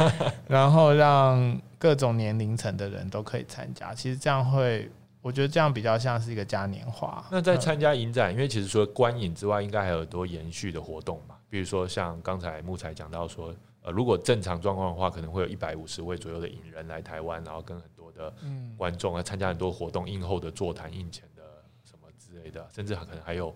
[0.46, 3.92] 然后让各种年龄层的人都可以参加。
[3.92, 4.88] 其实这样会，
[5.20, 7.26] 我觉得这样比较像是一个嘉年华。
[7.28, 11.34] 那在参加影展，因为其实除了观影之外，应该还有很多延续的活动嘛。
[11.48, 18.32] 比如说像刚才木材讲到说，呃，如果正常状况的话，可能会有一百五十位左右的影人来台湾，然后跟很多的
[18.76, 21.42] 观众来参加很多活动，映后的座谈、映前的
[21.84, 23.52] 什么之类的，甚至可能还有。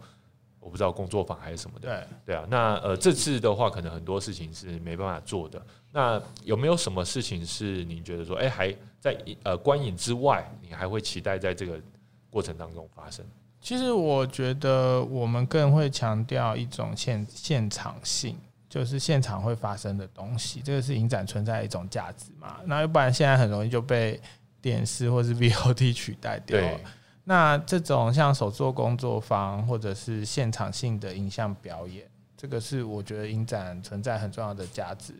[0.58, 5.64] 我不知道工作坊还是什么的，对对啊，那呃这次的话，可能很多事情是没办法做的。
[5.96, 11.80] 那有没有什么事情是你觉得说，哎，还在呃观影之外，你还会期待在这个
[12.28, 13.24] 过程当中发生？
[13.62, 18.36] 其实我觉得我们更会强调一种现现场性，
[18.68, 22.58] 就是现场会发生的东西，这个是影展存在一种价值嘛。
[22.66, 24.20] 那要不然现在很容易就被
[24.60, 26.78] 电视或是 VOD 取代掉了。
[27.24, 32.06] 那这种像手作工作坊或者是现场性的影像表演，
[32.36, 35.14] 这个是我觉得影展存在很重要的价值。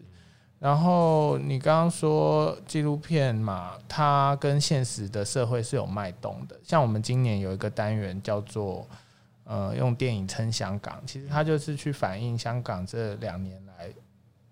[0.58, 6.58] 然后你刚刚说纪录片嘛，它跟现实的社会是有脉动的。
[6.62, 8.86] 像我们今年有一个单元叫做
[9.44, 13.90] “呃，用电影撑香港”，其实它就是去反映香港这两年来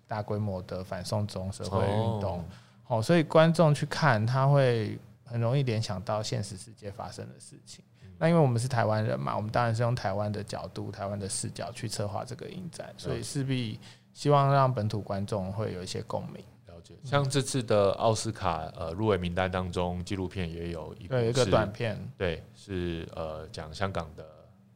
[0.07, 2.43] 大规模的反送中社会运动。
[2.87, 4.97] 哦，所以观众去看，他会。
[5.27, 7.83] 很容易联想到现实世界发生的事情。
[8.19, 13.79] 那因为我们是台湾人嘛，我们当然是用台湾的角度、台湾的视角去策划这个影展，所以势必
[14.15, 16.41] 希望让本土观众会有一些共鸣。
[16.67, 24.25] 了解，像这次的奥斯卡呃入围名单当中，纪录片也有一对一个短片，对，是呃讲香港的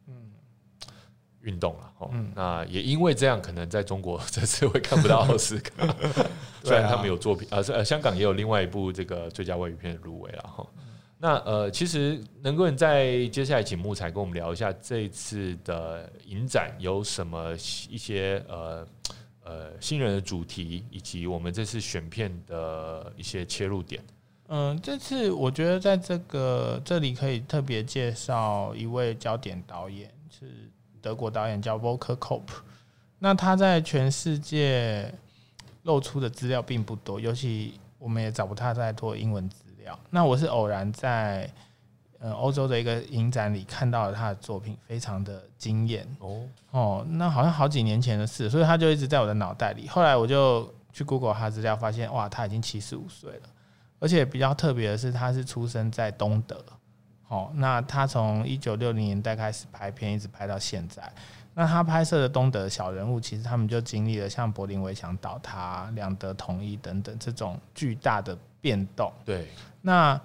[0.08, 0.14] 嗯
[1.40, 2.10] 运动了哦。
[2.34, 5.72] 那也因为这样，可能在中国 这次会看不到奥斯卡。
[6.62, 10.66] 虽然他们有作品，呃，是呃，香港也有另外一部这个最佳外语片入围了哈。
[11.16, 17.52] 那呃，其实能够在接下来请木材跟我们聊一下这次的影展有什么
[17.88, 18.86] 一些呃
[19.44, 24.02] 呃新人的主题，以及我们这次选片的一些切入点。
[24.48, 30.68] 嗯，这次我觉得在这个这里可以特别介绍一位焦点导演，是
[31.00, 32.42] 德国导演叫 Volker Kopp。
[33.18, 35.12] 那他在全世界
[35.82, 39.98] 露出的资料并不多，尤其我们也找不到太多英文资料。
[40.10, 41.48] 那我是偶然在
[42.20, 47.06] 呃欧洲的一个影展里看到了他的作品，非常的惊艳哦，哦。
[47.08, 49.88] 那好像好几年前的事，所以他就一直在我的脑袋里。
[49.88, 53.48] 后来我就去 Google 他资料，发现哇，他已经七十五岁了。
[53.98, 56.64] 而且比较特别的是，他是出生在东德，
[57.28, 61.02] 哦，那他从一九六零年代开始拍片，一直拍到现在。
[61.52, 69.12] 那他拍摄的东德小人物，其实他们就经历了像柏林围墙倒塌、两德统一等等这种巨大的变动。
[69.24, 69.48] 对，
[69.82, 70.18] 那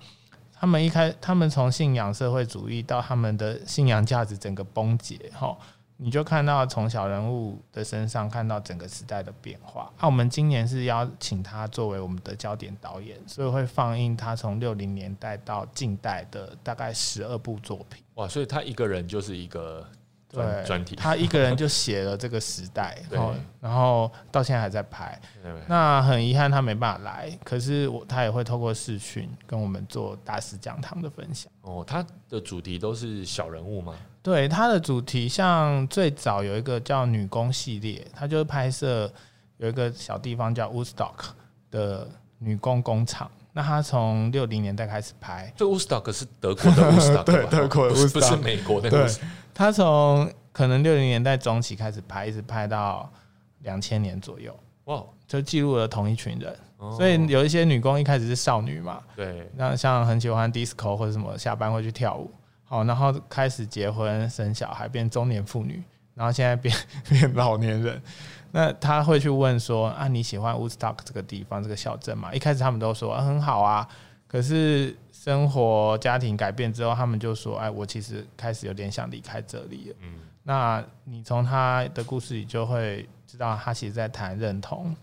[0.65, 5.55] 他们一开，他们从信仰社会主义到他们的信仰价值整个崩解，哈。
[5.97, 9.93] 你就看到从小人物的身上看到整个时代的变化。
[9.99, 18.03] 那我们今年是邀请他作为我们的焦点导演，所以会放映他从六零年代到近代的大概十二部作品。
[18.15, 19.87] 哇，所以他一个人就是一个
[20.35, 25.19] 专专题， 他一个人就写了这个时代， 然后然后到现在还在拍。
[25.67, 31.51] 那很遗憾他没办法来，可是我他也会透过视讯跟我们做大师讲堂的分享。
[31.61, 33.95] 哦，他的主题都是小人物吗？
[34.21, 39.11] 对他的主题，像最早有一个叫女工系列，他就是拍摄
[39.57, 41.29] 有一个小地方叫 Woodstock
[41.69, 42.07] 的
[42.39, 43.29] 女工工厂。
[43.57, 48.89] 那他从六零年代开始拍，这 Woodstock 是德国的 Woodstock，对，德国的 Woodstock 不是美国的。
[48.89, 49.07] 对，
[49.53, 53.09] 他从可能六零年代中期开始拍，一直拍到
[53.61, 54.53] 两千年左右。
[54.85, 56.53] 哇，就记录了同一群人。
[56.97, 62.29] 所以有一些女工一开始是少女嘛，对，那像很喜欢 disco 或者什么，下班会去跳舞。
[62.65, 65.81] 好，然后开始结婚生小孩，变中年妇女，
[66.15, 66.75] 然后现在变
[67.07, 68.01] 变老年人。
[68.51, 73.87] 那他会去问说：“啊，你喜欢 Woodstock 这个地方，这个小镇吗？”一开始他们都说很好啊，
[74.27, 84.95] 可是生活家庭改变之后，他们就说：“哎，我其实开始有点想离开这里了。”嗯，那你从他的故事里就会知道，他其实在谈认同，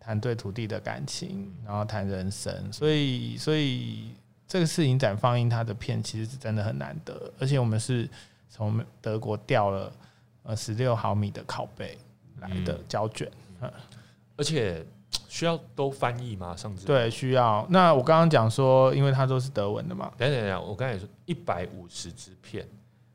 [0.00, 2.72] 谈对土地的感情，然后谈人生。
[2.72, 4.14] 所以，所以。
[4.50, 8.08] 这个是影展放映他的片，其实是真的很难得，而且我们是
[8.48, 9.92] 从德国调了
[10.48, 11.98] 呃十六毫米的拷贝
[12.40, 13.30] 来的胶卷，
[14.34, 14.82] 而且
[15.28, 16.56] 需要都翻译吗？
[16.56, 17.66] 上次对需要。
[17.68, 20.10] 那我刚刚讲说，因为它都是德文的嘛。
[20.16, 22.66] 等等等，我刚才说一百五十支片，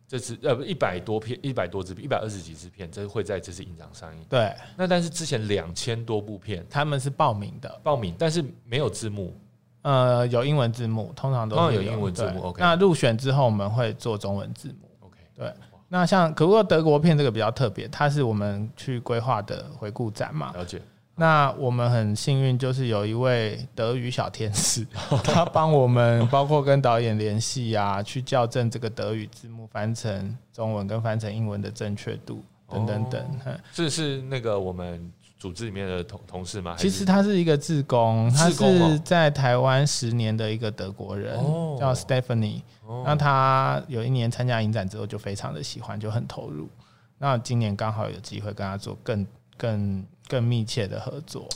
[0.08, 4.24] 这次呃不一百多片，一百多支一百二十几支片，这会在这次影展上映。
[4.30, 4.54] 对。
[4.78, 9.36] 那但是之前两千多部片，他们是报名的，报名，但是没有字幕。
[9.82, 12.44] 呃，有英文字幕，通常都有英文字幕。
[12.44, 14.90] OK，那入选之后我们会做中文字幕。
[15.00, 15.52] OK，对。
[15.94, 20.52] 那像可不过德国片这个比较特别，它是我们去规划的回顾展嘛。
[20.56, 20.82] 了解。
[21.14, 24.84] 那我们很幸运，就是有一位德语小天使，
[25.24, 33.24] 他帮我们包括跟导演联系啊，去校正这个德语字幕翻成中文跟翻成英文的正确度等等等。
[33.72, 35.14] 这是那个我们。
[35.44, 36.74] 组织里面的同同事吗？
[36.80, 41.38] 其实他是一个志工，他是在台湾十年的一个德国人，
[41.78, 42.62] 叫 Stephanie。
[43.04, 46.70] 那他有一年参加影展之后就非常的喜欢，就很投入。
[47.18, 49.28] 那今年刚好有机会跟他做更
[49.58, 51.50] 更更密切的合作，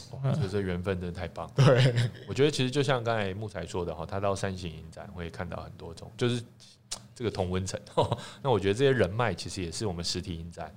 [0.51, 1.49] 这缘分真的太棒。
[1.55, 1.95] 对，
[2.27, 6.43] 我觉得其实就像刚才木材说的哈，他到三星影展会看到很多种，就是
[7.15, 7.79] 这个同温层。
[8.43, 10.69] 那我觉得这些人脉其实也是我们实体影展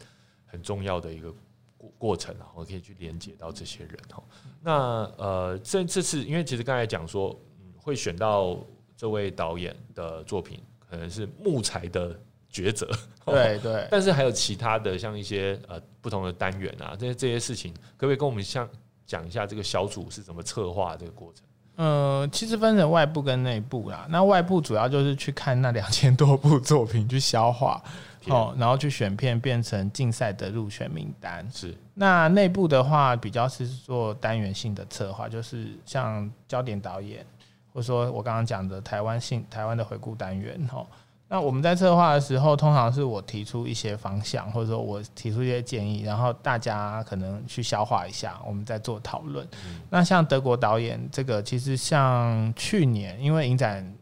[0.47, 1.35] 很重要的一个。
[1.81, 4.23] 过过程啊，我可以去连接到这些人哦。
[4.63, 4.73] 那
[5.17, 8.59] 呃，这这次因为其实刚才讲说，嗯，会选到
[8.95, 12.15] 这位导演的作品，可能是木材的
[12.53, 12.87] 抉择。
[13.25, 13.89] 对对。
[13.91, 18.69] 但是还有其他的，像一些呃不同的单元啊，这些这些事情，可不可以跟我们像
[19.07, 21.47] 讲一下这个小组是怎么策划这个过程？
[21.77, 24.07] 呃，其实分成外部跟内部啦。
[24.11, 27.83] 那外部主要就是去看那两千多部作品，去消化。
[28.27, 31.49] 哦，然后去选片变成竞赛的入选名单。
[31.51, 37.25] 是，那内部的话比较是做单元性的策划，就是像焦点导演，
[37.73, 40.61] 或者说我刚刚讲的台湾性台湾的回顾单元。
[40.71, 40.87] 哦，
[41.29, 49.49] 那我们在策划的时候，通常是我提出一些方向，或者说我提出一些建议，然后大家可能去消化一下，我们再做讨论。
[49.89, 53.95] 那像德国导演这个，其实像去年因为影展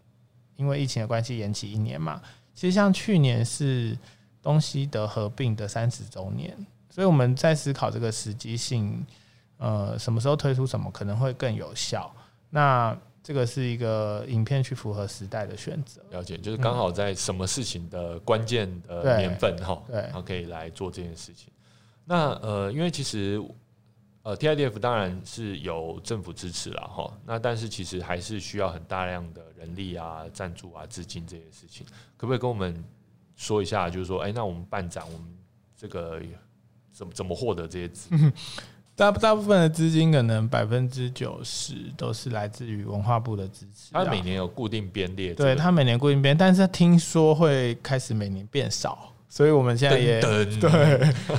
[0.56, 2.20] 因为疫情的关系延期一年嘛。
[2.58, 3.96] 其实像去年是
[4.42, 6.52] 东西德合并的三十周年，
[6.90, 9.06] 所以我们在思考这个时机性，
[9.58, 12.12] 呃，什么时候推出什么可能会更有效。
[12.50, 16.02] 那这个是一个影片去符合时代的选择。
[16.10, 21.52] 了解，就是刚好在什么事情的关键的年份哈，对，然后可以来做这件事情。
[22.04, 23.40] 那呃，因为其实
[24.28, 32.84] 呃，TIDF 当然是有政府支持了哈，那但是其实还是需要很大量的人力啊、赞助啊、资金这些事情，可不可以跟我们
[33.36, 33.88] 说一下？
[33.88, 35.34] 就是说，哎，那我们办展，我们
[35.74, 36.20] 这个
[36.92, 38.10] 怎么怎么获得这些资？
[38.94, 43.92] 大大部分的资金可能百分之九十都是来自于文化部的支持。
[43.92, 50.58] 他每年有固定编列，对他每年固定编，但是听说会开始每年变少，所以我们现在也 对，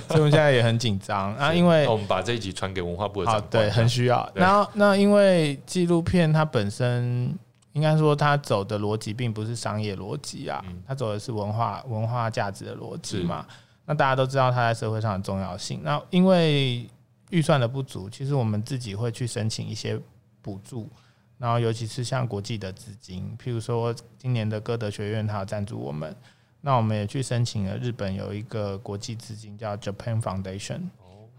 [0.07, 1.33] 所以我们现在也很紧张。
[1.35, 4.29] 啊，因为我们把这一集传给文化部的长对，很需要。
[4.35, 7.35] 然后那因为纪录片它本身
[7.73, 13.45] 应该说它走的逻辑并不是商业逻辑啊，它走的是文化文化价值的逻辑嘛。
[13.85, 15.81] 那大家都知道它在社会上的重要性。
[15.83, 16.87] 那因为
[17.31, 19.99] 预算的不足，其实我们自己会去申请一些
[20.43, 20.87] 补助，
[21.39, 26.15] 然后尤其是像国际的资金，譬如说今年的歌德学院，它有赞助我们，
[26.61, 30.81] 那我们也去申请了日本有一个国际资金叫 Japan Foundation，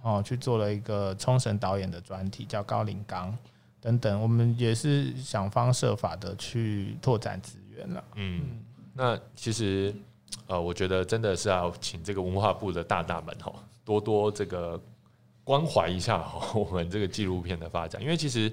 [0.02, 3.36] 哦，去做了一个冲绳导演的专题，叫高岭刚
[3.80, 8.04] 等等，我们也是想方设法的去拓展资源了。
[8.14, 8.60] 嗯，
[8.94, 9.94] 那其实
[10.46, 13.52] 呃，我觉得真的是要请这个文化部的大大们哈，
[13.84, 14.80] 多多这个。
[15.42, 18.52] 关怀一下我们这个纪录片的发展，因为其实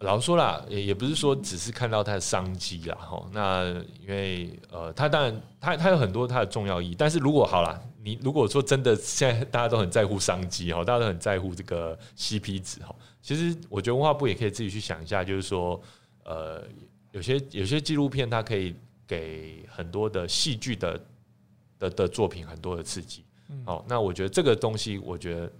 [0.00, 3.28] 老实说啦，也也不是说只是看到它的商机啦，哈。
[3.32, 3.64] 那
[4.00, 15.80] 因为呃，它当然它它有很多它的重要意义，但是如果好啦，你如果说真的现在大家都很在乎商机哈，大家都很在乎这个 CP 值哈，其实我觉得文化部也可以自己去想一下，就是说
[16.22, 16.62] 呃，
[17.10, 21.00] 有些有些纪录片它可以给很多的戏剧的
[21.80, 23.24] 的的作品很多的刺激，
[23.64, 25.50] 好，那我觉得这个东西，我觉得。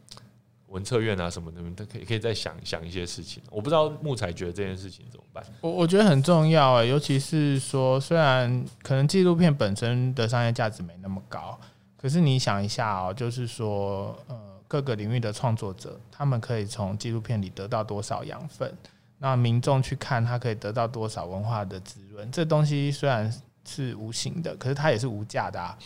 [0.69, 3.43] 文策院啊什么的，都可以可以再想想一些事情。
[3.51, 5.45] 我不知道木材觉得这件事情怎么办。
[5.61, 11.59] 我我觉得很重要啊，尤其是说，虽然可能纪录片本身的商业价值没那么高，
[11.97, 18.73] 可是你想一下哦，就是说，呃，各个领域的创作者，他们可以从纪录片里得到多少养分？
[19.19, 22.31] 那民众去看，他可以得到多少文化的滋润？
[22.31, 23.33] 这东西虽然
[23.65, 25.77] 是无形的，可是它也是无价的啊。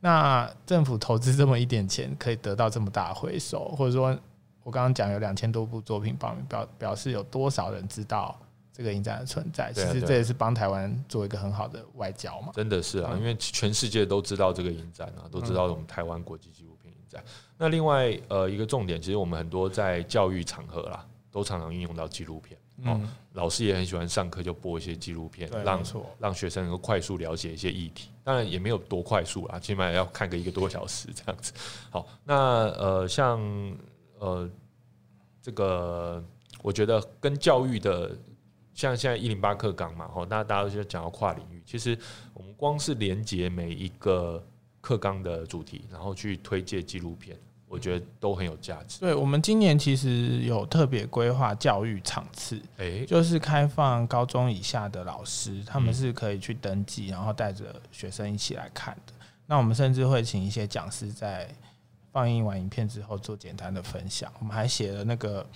[0.00, 4.16] 那政府投资这么一点钱，可以得到这么大回收，或者说，
[4.62, 8.38] 我刚刚讲有两千多部作品报名，表表示有多少人知道
[8.72, 9.72] 这个影展的存在？
[9.72, 12.52] 其实这也是帮台湾做一个很好的外交嘛。
[12.54, 17.24] 真的是啊，因为全世界都知道这个影展啊，都知道我们台湾国际纪录片影展。
[17.56, 22.58] 那另外呃一个重点，其实我们很多在教育场合啦，都常常运用到纪录片。
[22.84, 23.00] 哦，
[23.32, 25.82] 老师也很喜欢上课就播一些纪录片，让
[26.18, 28.10] 让学生能够快速了解一些议题。
[28.22, 31.52] 当然也没有多快速啦，起码要看个一个多小时这样子。
[31.90, 32.34] 好，那
[32.72, 33.40] 呃，像
[34.18, 34.50] 呃
[35.40, 36.22] 这个，
[36.62, 38.10] 我觉得跟教育的，
[38.74, 41.96] 像现在一零八课纲嘛，哈，大家大家都讲到跨领域，其实
[42.34, 44.44] 我们光是连接每一个
[44.80, 47.38] 课纲的主题，然后去推荐纪录片。
[47.68, 49.00] 我觉得都很有价值。
[49.00, 59.12] 对，我们今年其实有特别规划教育场次，哎，就是开放高中以下的老师，他们是可以去登记，然后带着学生一起来看的。
[59.46, 61.48] 那我们甚至会请一些讲师在
[62.12, 64.32] 放映完影片之后做简单的分享。
[64.38, 65.46] 我们还写了那个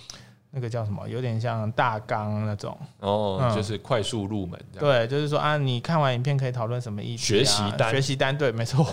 [0.50, 4.60] 那个叫什么，有点像大纲那种哦，就是快速入门。
[4.78, 7.18] 对，就是说啊，你看完影片可以讨论什么议题？
[7.18, 8.84] 学习单，学习单，对，没错，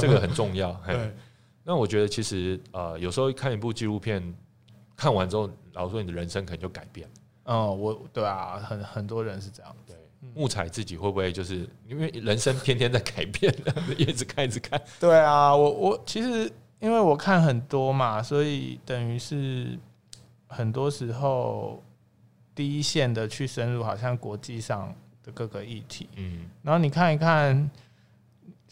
[0.00, 0.72] 这个很重要。
[0.86, 1.12] 对。
[1.68, 4.22] 那我觉得其实呃，有时候看一部纪录片，
[4.94, 7.08] 看完之后，老实说，你的人生可能就改变。
[7.08, 7.14] 了。
[7.46, 9.76] 嗯，我对啊，很很多人是这样。
[9.84, 9.96] 对，
[10.32, 13.52] 木材自己会不会就是因为人生天天在改变，
[13.98, 14.80] 一直看一直看？
[15.00, 16.48] 对啊，我我其实
[16.78, 19.76] 因为我看很多嘛，所以等于是
[20.46, 21.82] 很多时候
[22.54, 24.94] 第一线的去深入，好像国际上
[25.24, 26.08] 的各个议题。
[26.14, 27.68] 嗯，然后你看一看，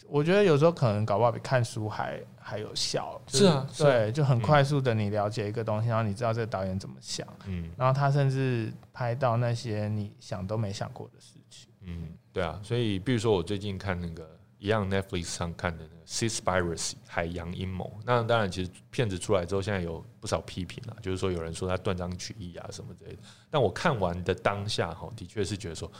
[0.07, 2.17] 我觉得有时候可能搞不好比看书还。
[2.47, 14.29] 还有效是啊，对，就很快速的你了解一个东西，然后你知道这个导演怎么想，嗯，然后他甚至拍到那些你想都没想过的事情，嗯，对啊，所以比如说我最近看那个
[14.59, 25.91] 一样 Netflix 上看的那个《Seaspiracy》海洋阴谋，那当然其实片子出来之后，现在有不少批评了，就是说有人说他断章取义啊什么之类的，但我看完的当下哈，的确是觉得说，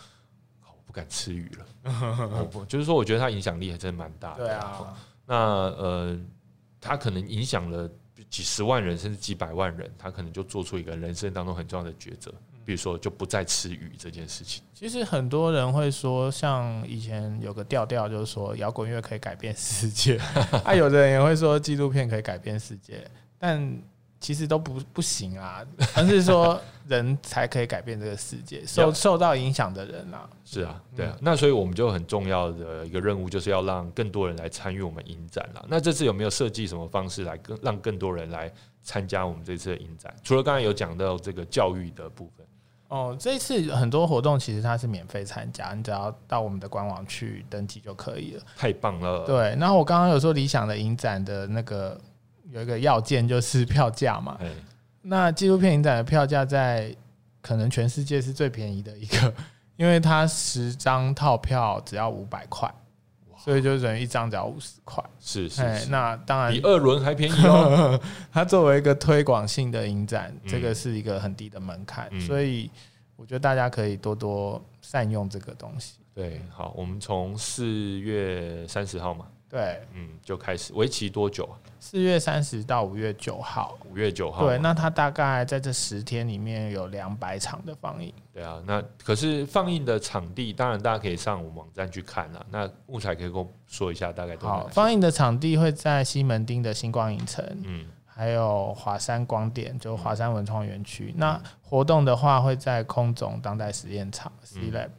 [0.62, 6.20] 我不敢吃鱼了， 不，就是说我觉得他影响力还真的蛮大的，对啊，那呃。
[6.86, 7.90] 他可能影响了
[8.30, 12.32] 几十万人，甚至几百万人，他可能就做出一个人生当中很重要的抉择，
[12.64, 14.64] 比如说就不再吃鱼这件事情。
[14.74, 20.18] 其实很多人会说，像以前有个调调，就是说摇滚乐可以改变世界，
[20.64, 23.10] 啊，有的人也会说纪录片可以改变世界，
[23.40, 23.82] 但。
[24.26, 25.64] 其实都不不行啊，
[25.96, 30.28] 而是说人才可以改变这个世界，受受到影响的人啊。
[30.44, 35.64] 是啊，对啊，那所以我们就很重要的一个任务，就是要让更多人来参与我们影展了。
[35.70, 38.52] 那这次有没有设计什么方式来更让更多人来
[38.82, 40.12] 参加我们这次的影展？
[40.24, 42.44] 除了刚才有讲到这个教育的部分，
[42.88, 48.44] 哦，这一次很多活动其实它是免费参加，你只要到我们的官网去登记就可以了。
[48.58, 49.24] 太棒了！
[49.28, 52.02] 对，然后我刚刚有说理想的影展的那个
[52.52, 54.50] 有一个要件就是票价嘛，哎，
[55.02, 56.96] 那纪录片影展的票价在
[57.42, 59.34] 可能全世界是最便宜的一个，
[59.78, 62.74] 因为它十张套票只要五百块，
[63.38, 65.04] 所以就等于一张只要五十块。
[65.20, 68.00] 是是哎，是，那当然比二轮还便宜哦。
[68.32, 72.70] 它作为一个推广性的影展，嗯这个是一个很低的门槛，嗯所以
[73.16, 75.96] 我觉得大家可以多多善用这个东西。
[76.14, 79.26] 对，好，我们从四月三十号嘛，
[79.56, 81.56] 对，嗯，就开始，为期多久啊？
[81.80, 84.50] 四月三十到五月九号，五月九号嘛。
[84.50, 88.14] 对，那它大概在这十天里面有两百场的放映。
[88.34, 92.46] 对啊，那可是放映的场地，当然大家可以上我们网站去看啊。
[92.52, 101.14] 那木材可以跟我说一下大概都有哪好，放映的场地会在西门町的星光影城，嗯还有华山光电，就华山文创园区。
[101.16, 104.90] 那活动的话会在空总当代实验场 C 嗯 Lab。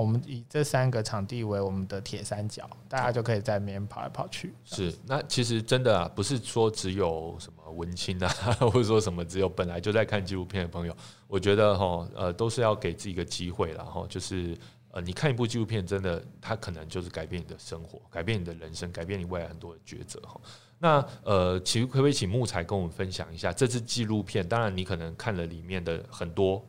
[0.00, 4.54] 我们以这三个场地为我们的铁三角，大家就可以在里面跑来跑去。
[4.64, 8.28] 是，那其实真的啊，不是说只有什么文青啊，
[8.60, 14.56] 或者说什么只有本来就在看纪录片的朋友，我觉得哈，呃，都是要给自己一个机会啦，哈，就是
[14.90, 20.40] 呃，你看一部纪录片，真的它可能就是改变你的生活，改变你的人生，改变你未来很多的抉择哈。
[20.78, 24.46] 那呃，其实可不可以请木材跟我们分享一下这支纪录片？
[24.46, 26.60] 当然，你可能看了里面的很多，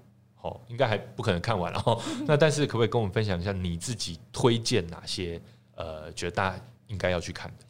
[0.44, 1.98] 哦，应该还不可能看完了哈。
[2.26, 5.42] 那但是可不可以跟我们分享一下你自己推荐哪些
[5.76, 7.66] 呃，觉得大家应该要去看的？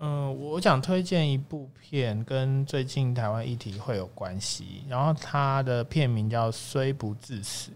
[0.00, 4.84] 嗯，我想推荐一部片，跟最近台湾议题会有关系。
[4.88, 7.70] 然后它的片名叫《虽不至死》，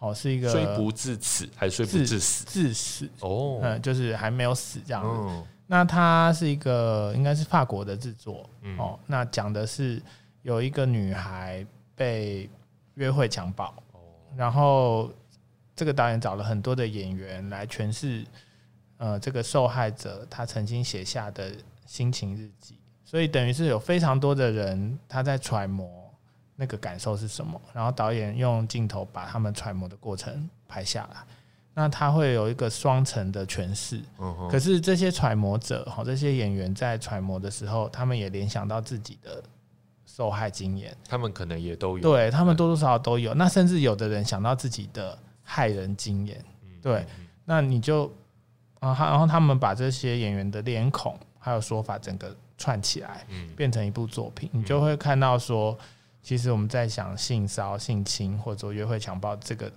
[0.00, 2.44] 哦，是一个虽不至死，还是虽不至死？
[2.46, 5.08] 致死，哦，嗯，就是还没有死这样子。
[5.12, 8.98] 嗯那它是一个应该是法国的制作嗯哦。
[9.06, 10.00] 那讲的是
[10.40, 11.62] 有一个女孩
[11.94, 12.48] 被
[12.94, 13.82] 约会强暴，哦
[14.38, 15.12] 然后
[15.74, 18.24] 这个导演找了很多的演员来诠释，
[18.98, 21.50] 呃，这个受害者他曾经写下的
[21.84, 26.08] 心情日记，所以等于是有非常多的人他在揣摩
[26.54, 31.16] 那个感受是什么，然后导演用镜头把他们揣摩的过程拍下来，
[31.74, 34.00] 那他会有一个双层的诠释。
[34.20, 39.42] 嗯可是这些揣摩者，哈，这些演员在揣摩的时候，他们也联想到自己的
[40.18, 43.32] 受害经验，他们可能也都有，对他们多多少少都有。
[43.34, 47.06] 那甚至有的人想到自己的害人经验，嗯对，
[47.44, 48.12] 那你就
[48.80, 53.48] 啊，他然后他们把这些演员的脸孔还有说法整个串起来，嗯。
[53.54, 55.78] 变成一部作品，你就会看到说，
[56.20, 59.70] 其实我们在想性骚、性侵或者说约会强暴这个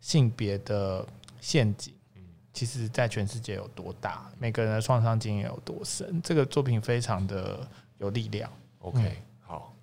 [0.00, 1.04] 性别的
[1.40, 1.92] 陷阱。
[2.14, 2.22] 嗯。
[2.52, 7.66] 其实，在全世界有多大，每个人的创伤经验有多深，这个作品非常的
[7.98, 8.48] 有力量。
[8.78, 9.27] ，OK，好，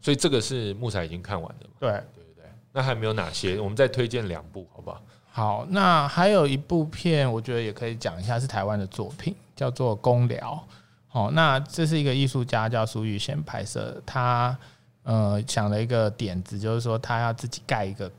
[0.05, 1.71] 所以这个是木材已经看完的嘛？
[1.79, 3.59] 对，对对对，那还没有哪些？
[3.59, 5.01] 我们再推荐两部，好不好？
[5.31, 10.63] 好，那还有一部片，我觉得也可以讲一下，是台湾的作品，叫做《公聊》。
[11.07, 14.55] 好，那这是一个艺术家叫苏玉贤拍摄的，他
[15.01, 18.11] 呃想了一个点子，就是说他要自己盖一个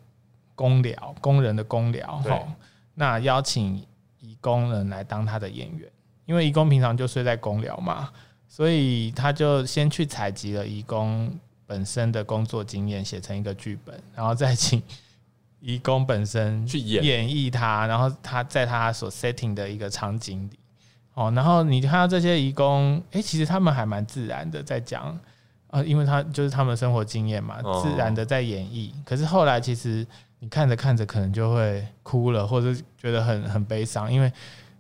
[0.57, 2.21] 公寮，工人的公寮。
[2.25, 2.49] 对好，
[2.95, 3.77] 那邀请
[4.19, 5.89] 义工人来当他的演员，
[6.25, 8.11] 因为义工平常就睡在公寮嘛，
[8.49, 11.33] 所以他就先去采集了义工
[11.67, 14.83] 本身的工作经验，写成一个剧本， 然后再请
[15.61, 17.03] 义工本身去演。
[17.03, 20.59] 演绎他，然后他在他所 setting 的一个场景里，
[21.15, 25.19] 哦，然后你看到这些义工，诶，其实他们还蛮自然的在讲，
[25.69, 27.83] 呃，因为他就是他们的生活经验嘛，哦。
[27.83, 28.93] 自然的在演绎。
[29.05, 30.07] 可是后来其实
[30.39, 34.31] 你看着看着，可能就会哭了，或者觉得很很悲伤，因为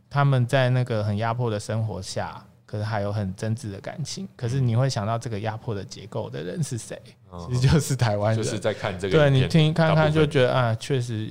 [0.09, 4.29] 他们在那个很压迫的生活下，可是还有很真挚的感情。
[4.37, 7.01] 可是你会想到这个压迫的结构的人是谁？
[7.33, 8.45] 嗯其实就是台湾人。
[8.45, 11.31] 就是在看这个对你听看看就得觉得啊，确实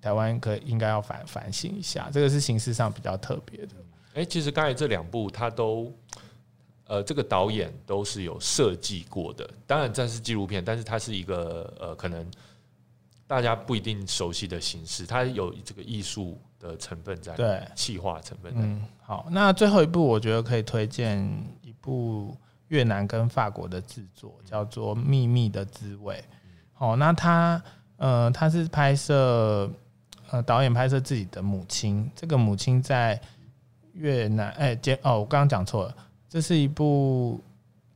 [0.00, 3.72] 台湾可应该要反反省一下，这个是形式上比较特别的。
[4.14, 5.92] 哎、其实刚才这两部它都，
[6.86, 9.48] 呃，这个导演都是有设计过的。
[9.66, 12.28] 当然这是纪录片，但是它是一个呃，可能
[13.26, 18.60] 大家不一定熟悉的形式，它有这个艺术的成分在，对，气化成分在。
[18.62, 21.18] 嗯，好，那最后一部我觉得可以推荐
[21.62, 22.36] 一部
[22.68, 26.14] 越南跟法国的制作，叫做《秘密的滋味》。
[26.72, 27.62] 好，那它
[27.96, 29.70] 呃，它是拍摄
[30.30, 33.20] 呃导演拍摄自己的母亲，这个母亲在
[33.92, 35.96] 越南，哎、柬哦，我刚刚讲错了，
[36.28, 37.40] 这是一部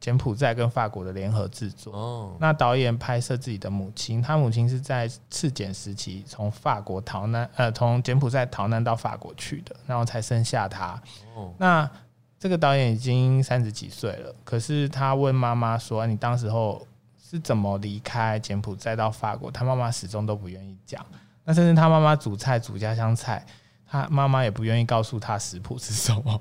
[0.03, 1.95] 柬埔寨跟法国的联合制作。
[1.95, 11.01] 哦，那导演拍摄自己的母亲，他母亲是在赤柬时期从法国逃难，呃，从柬埔寨逃难到法国去的，然后才生下他。
[11.37, 11.89] 哦，那
[12.37, 16.85] 这个导演已经三十几岁了，可是他问妈妈说：“你当时候
[17.31, 21.07] 是怎么离开柬埔寨到法国，他妈妈始终都不愿意讲。
[21.45, 23.47] 那甚至他妈妈煮菜煮家乡菜，
[23.87, 26.41] 他妈妈也不愿意告诉他食谱是什么，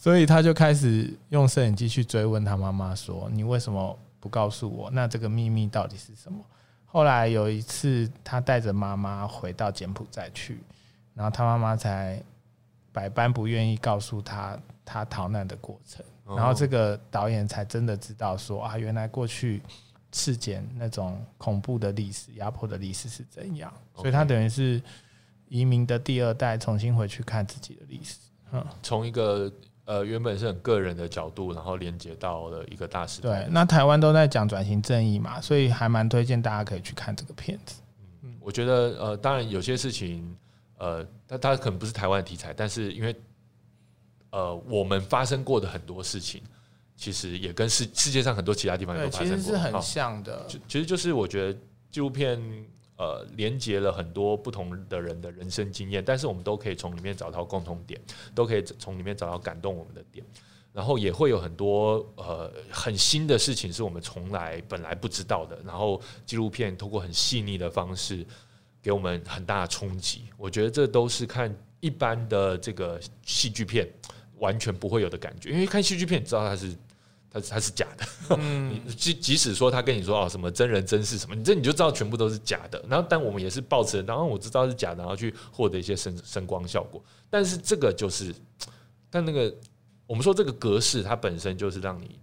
[0.00, 4.90] 所以他就开始用摄影机去追问他妈妈说：“你为什么不告诉我？
[4.92, 6.42] 那这个秘密到底是什么？”
[6.88, 10.58] 后来有一次，他带着妈妈回到柬埔寨去，
[11.12, 12.18] 然后他妈妈才
[12.90, 19.60] 百般不愿意告诉他他逃难的过程，然后这个导演才真的知道说啊，原来过去
[20.12, 24.82] 赤柬那种恐怖的历史、压迫的历史是怎样，所以他等于是
[25.48, 28.16] 移民的第二代，重新回去看自己的历史，
[28.52, 29.52] 嗯，从一个。
[29.84, 33.44] 呃，原本是很个人的角度，然后连接到了一个大时代。
[33.44, 37.80] 对，那台湾都在讲转型正义嘛，所以还蛮推荐大家可以去看这个片子。
[38.22, 40.36] 嗯，我觉得呃，当然有些事情，
[40.78, 43.14] 呃，它它可能不是台湾题材，但是因为
[44.30, 46.40] 呃，我们发生过的很多事情，
[46.94, 50.46] 其实也跟世世界上很多其他地方也都发生过，其实是很像的。
[50.68, 51.58] 其实就是我觉得
[51.90, 52.40] 纪录片。
[53.00, 57.98] 呃，连接了很多不同的人的人生经验，但是我们都可以从里面找到共同点，
[58.34, 60.22] 都可以从里面找到感动我们的点，
[60.70, 68.22] 然后也会有很多呃很新的事情是我们从来本来不知道的，然后纪录片通过很细腻的方式
[68.82, 73.88] 给我们很大的冲击，我觉得这都是看一般的这个戏剧片
[74.40, 76.76] 完全不会有的感觉，因为看戏剧片知道它是。
[77.32, 82.84] 它它是假的， 你即即使说他跟你说哦什么真人真事什么，你这你就知道全部都是假的。
[82.88, 87.00] 然后，但我们也是抱持，然后我知道是假的，然后去获得一些声声光效果。
[87.30, 88.34] 但是这个就是，
[89.08, 89.54] 但那个
[90.08, 92.18] 我们说这个格式，它本身就是让你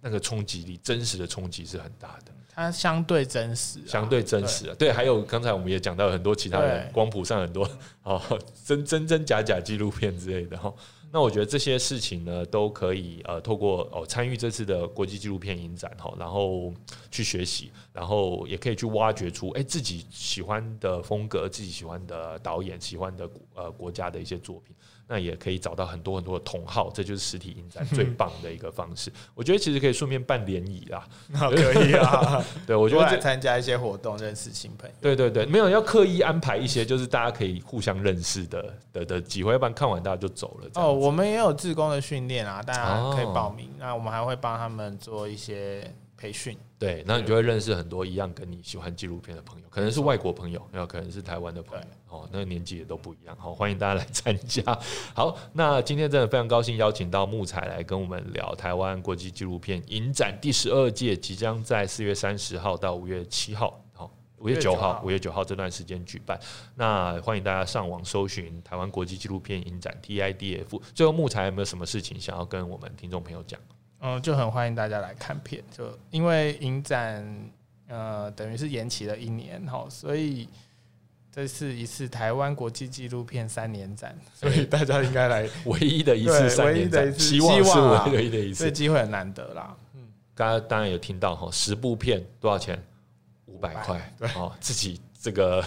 [0.00, 2.32] 那个冲击力，真实的冲击是很大的。
[2.56, 4.76] 它相对真实，相对真实啊。
[4.78, 7.68] 对，还有刚才我们也讲到很多其他的光谱上很多
[8.04, 8.22] 哦
[8.64, 10.72] 真真真假假纪录片之类的哈。
[11.14, 16.74] 那我觉得这些事情呢，都可以呃，透过哦参与这次的国际纪录片影展哈，然后
[17.08, 24.74] 去学习，然后也可以去挖掘出哎自己喜欢的风格，自己喜欢的导演，喜欢的呃国家的一些作品。
[25.06, 29.12] 那也可以找到很多很多的同好，这就是实体影展最棒的一个方式。
[29.34, 32.42] 我觉得其实可以顺便办联谊啦， 可以啊。
[32.66, 34.96] 对，我觉得 参加一些活动，认识新朋友。
[35.02, 40.70] 对对对，没有要刻意安排一些，就是大家可以互相认识的的的机会，要不然看完大家就走了。
[40.76, 43.68] 哦，我们也有志工的训练啊，大家可以报名。
[43.78, 45.94] 那我们还会帮他们做一些。
[46.24, 54.62] 培训对，那你就会认识很多一样跟你喜欢纪录片的朋友，可能是外国朋友，有可能是台湾的朋友，哦，那个年纪也都不一样，好，欢迎大家来参加。
[55.14, 66.40] 好，那今天真的非常高兴邀请到木材来跟我们聊台湾国际纪录片影展第十二届，即将在四月三十号到五月七号，好，五月九号，五月九号这段时间举办。
[66.74, 70.80] 那欢迎大家上网搜寻台湾国际纪录片影展 TIDF。
[70.94, 73.60] 最后，木材有没有什么事情想要跟我们听众朋友讲？
[74.04, 77.24] 嗯，就很欢迎大家来看片，就因为影展
[77.88, 80.46] 呃等于是延期了一年哈，所以
[81.32, 89.74] 这是一次台湾国际纪录片三年展，所以大家应该来 唯一的一次三年展，希望是唯一的一次，这机会很难得啦。
[89.94, 92.78] 嗯，刚刚当然有听到哈，十部片多少钱？
[93.46, 95.64] 五百块，对，哦，自己这个。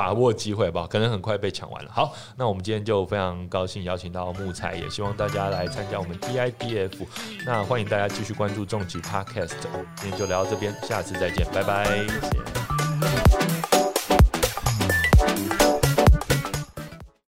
[0.00, 1.90] 把握机会吧，可能很快被抢完了。
[1.92, 7.06] 好，那我们今天就非常高兴邀请到木材，也希望大家来参加我们 DIDF。
[7.44, 9.56] 那欢迎大家继续关注重疾 Podcast。
[9.96, 12.79] 今天就聊到这边，下次再见，拜拜。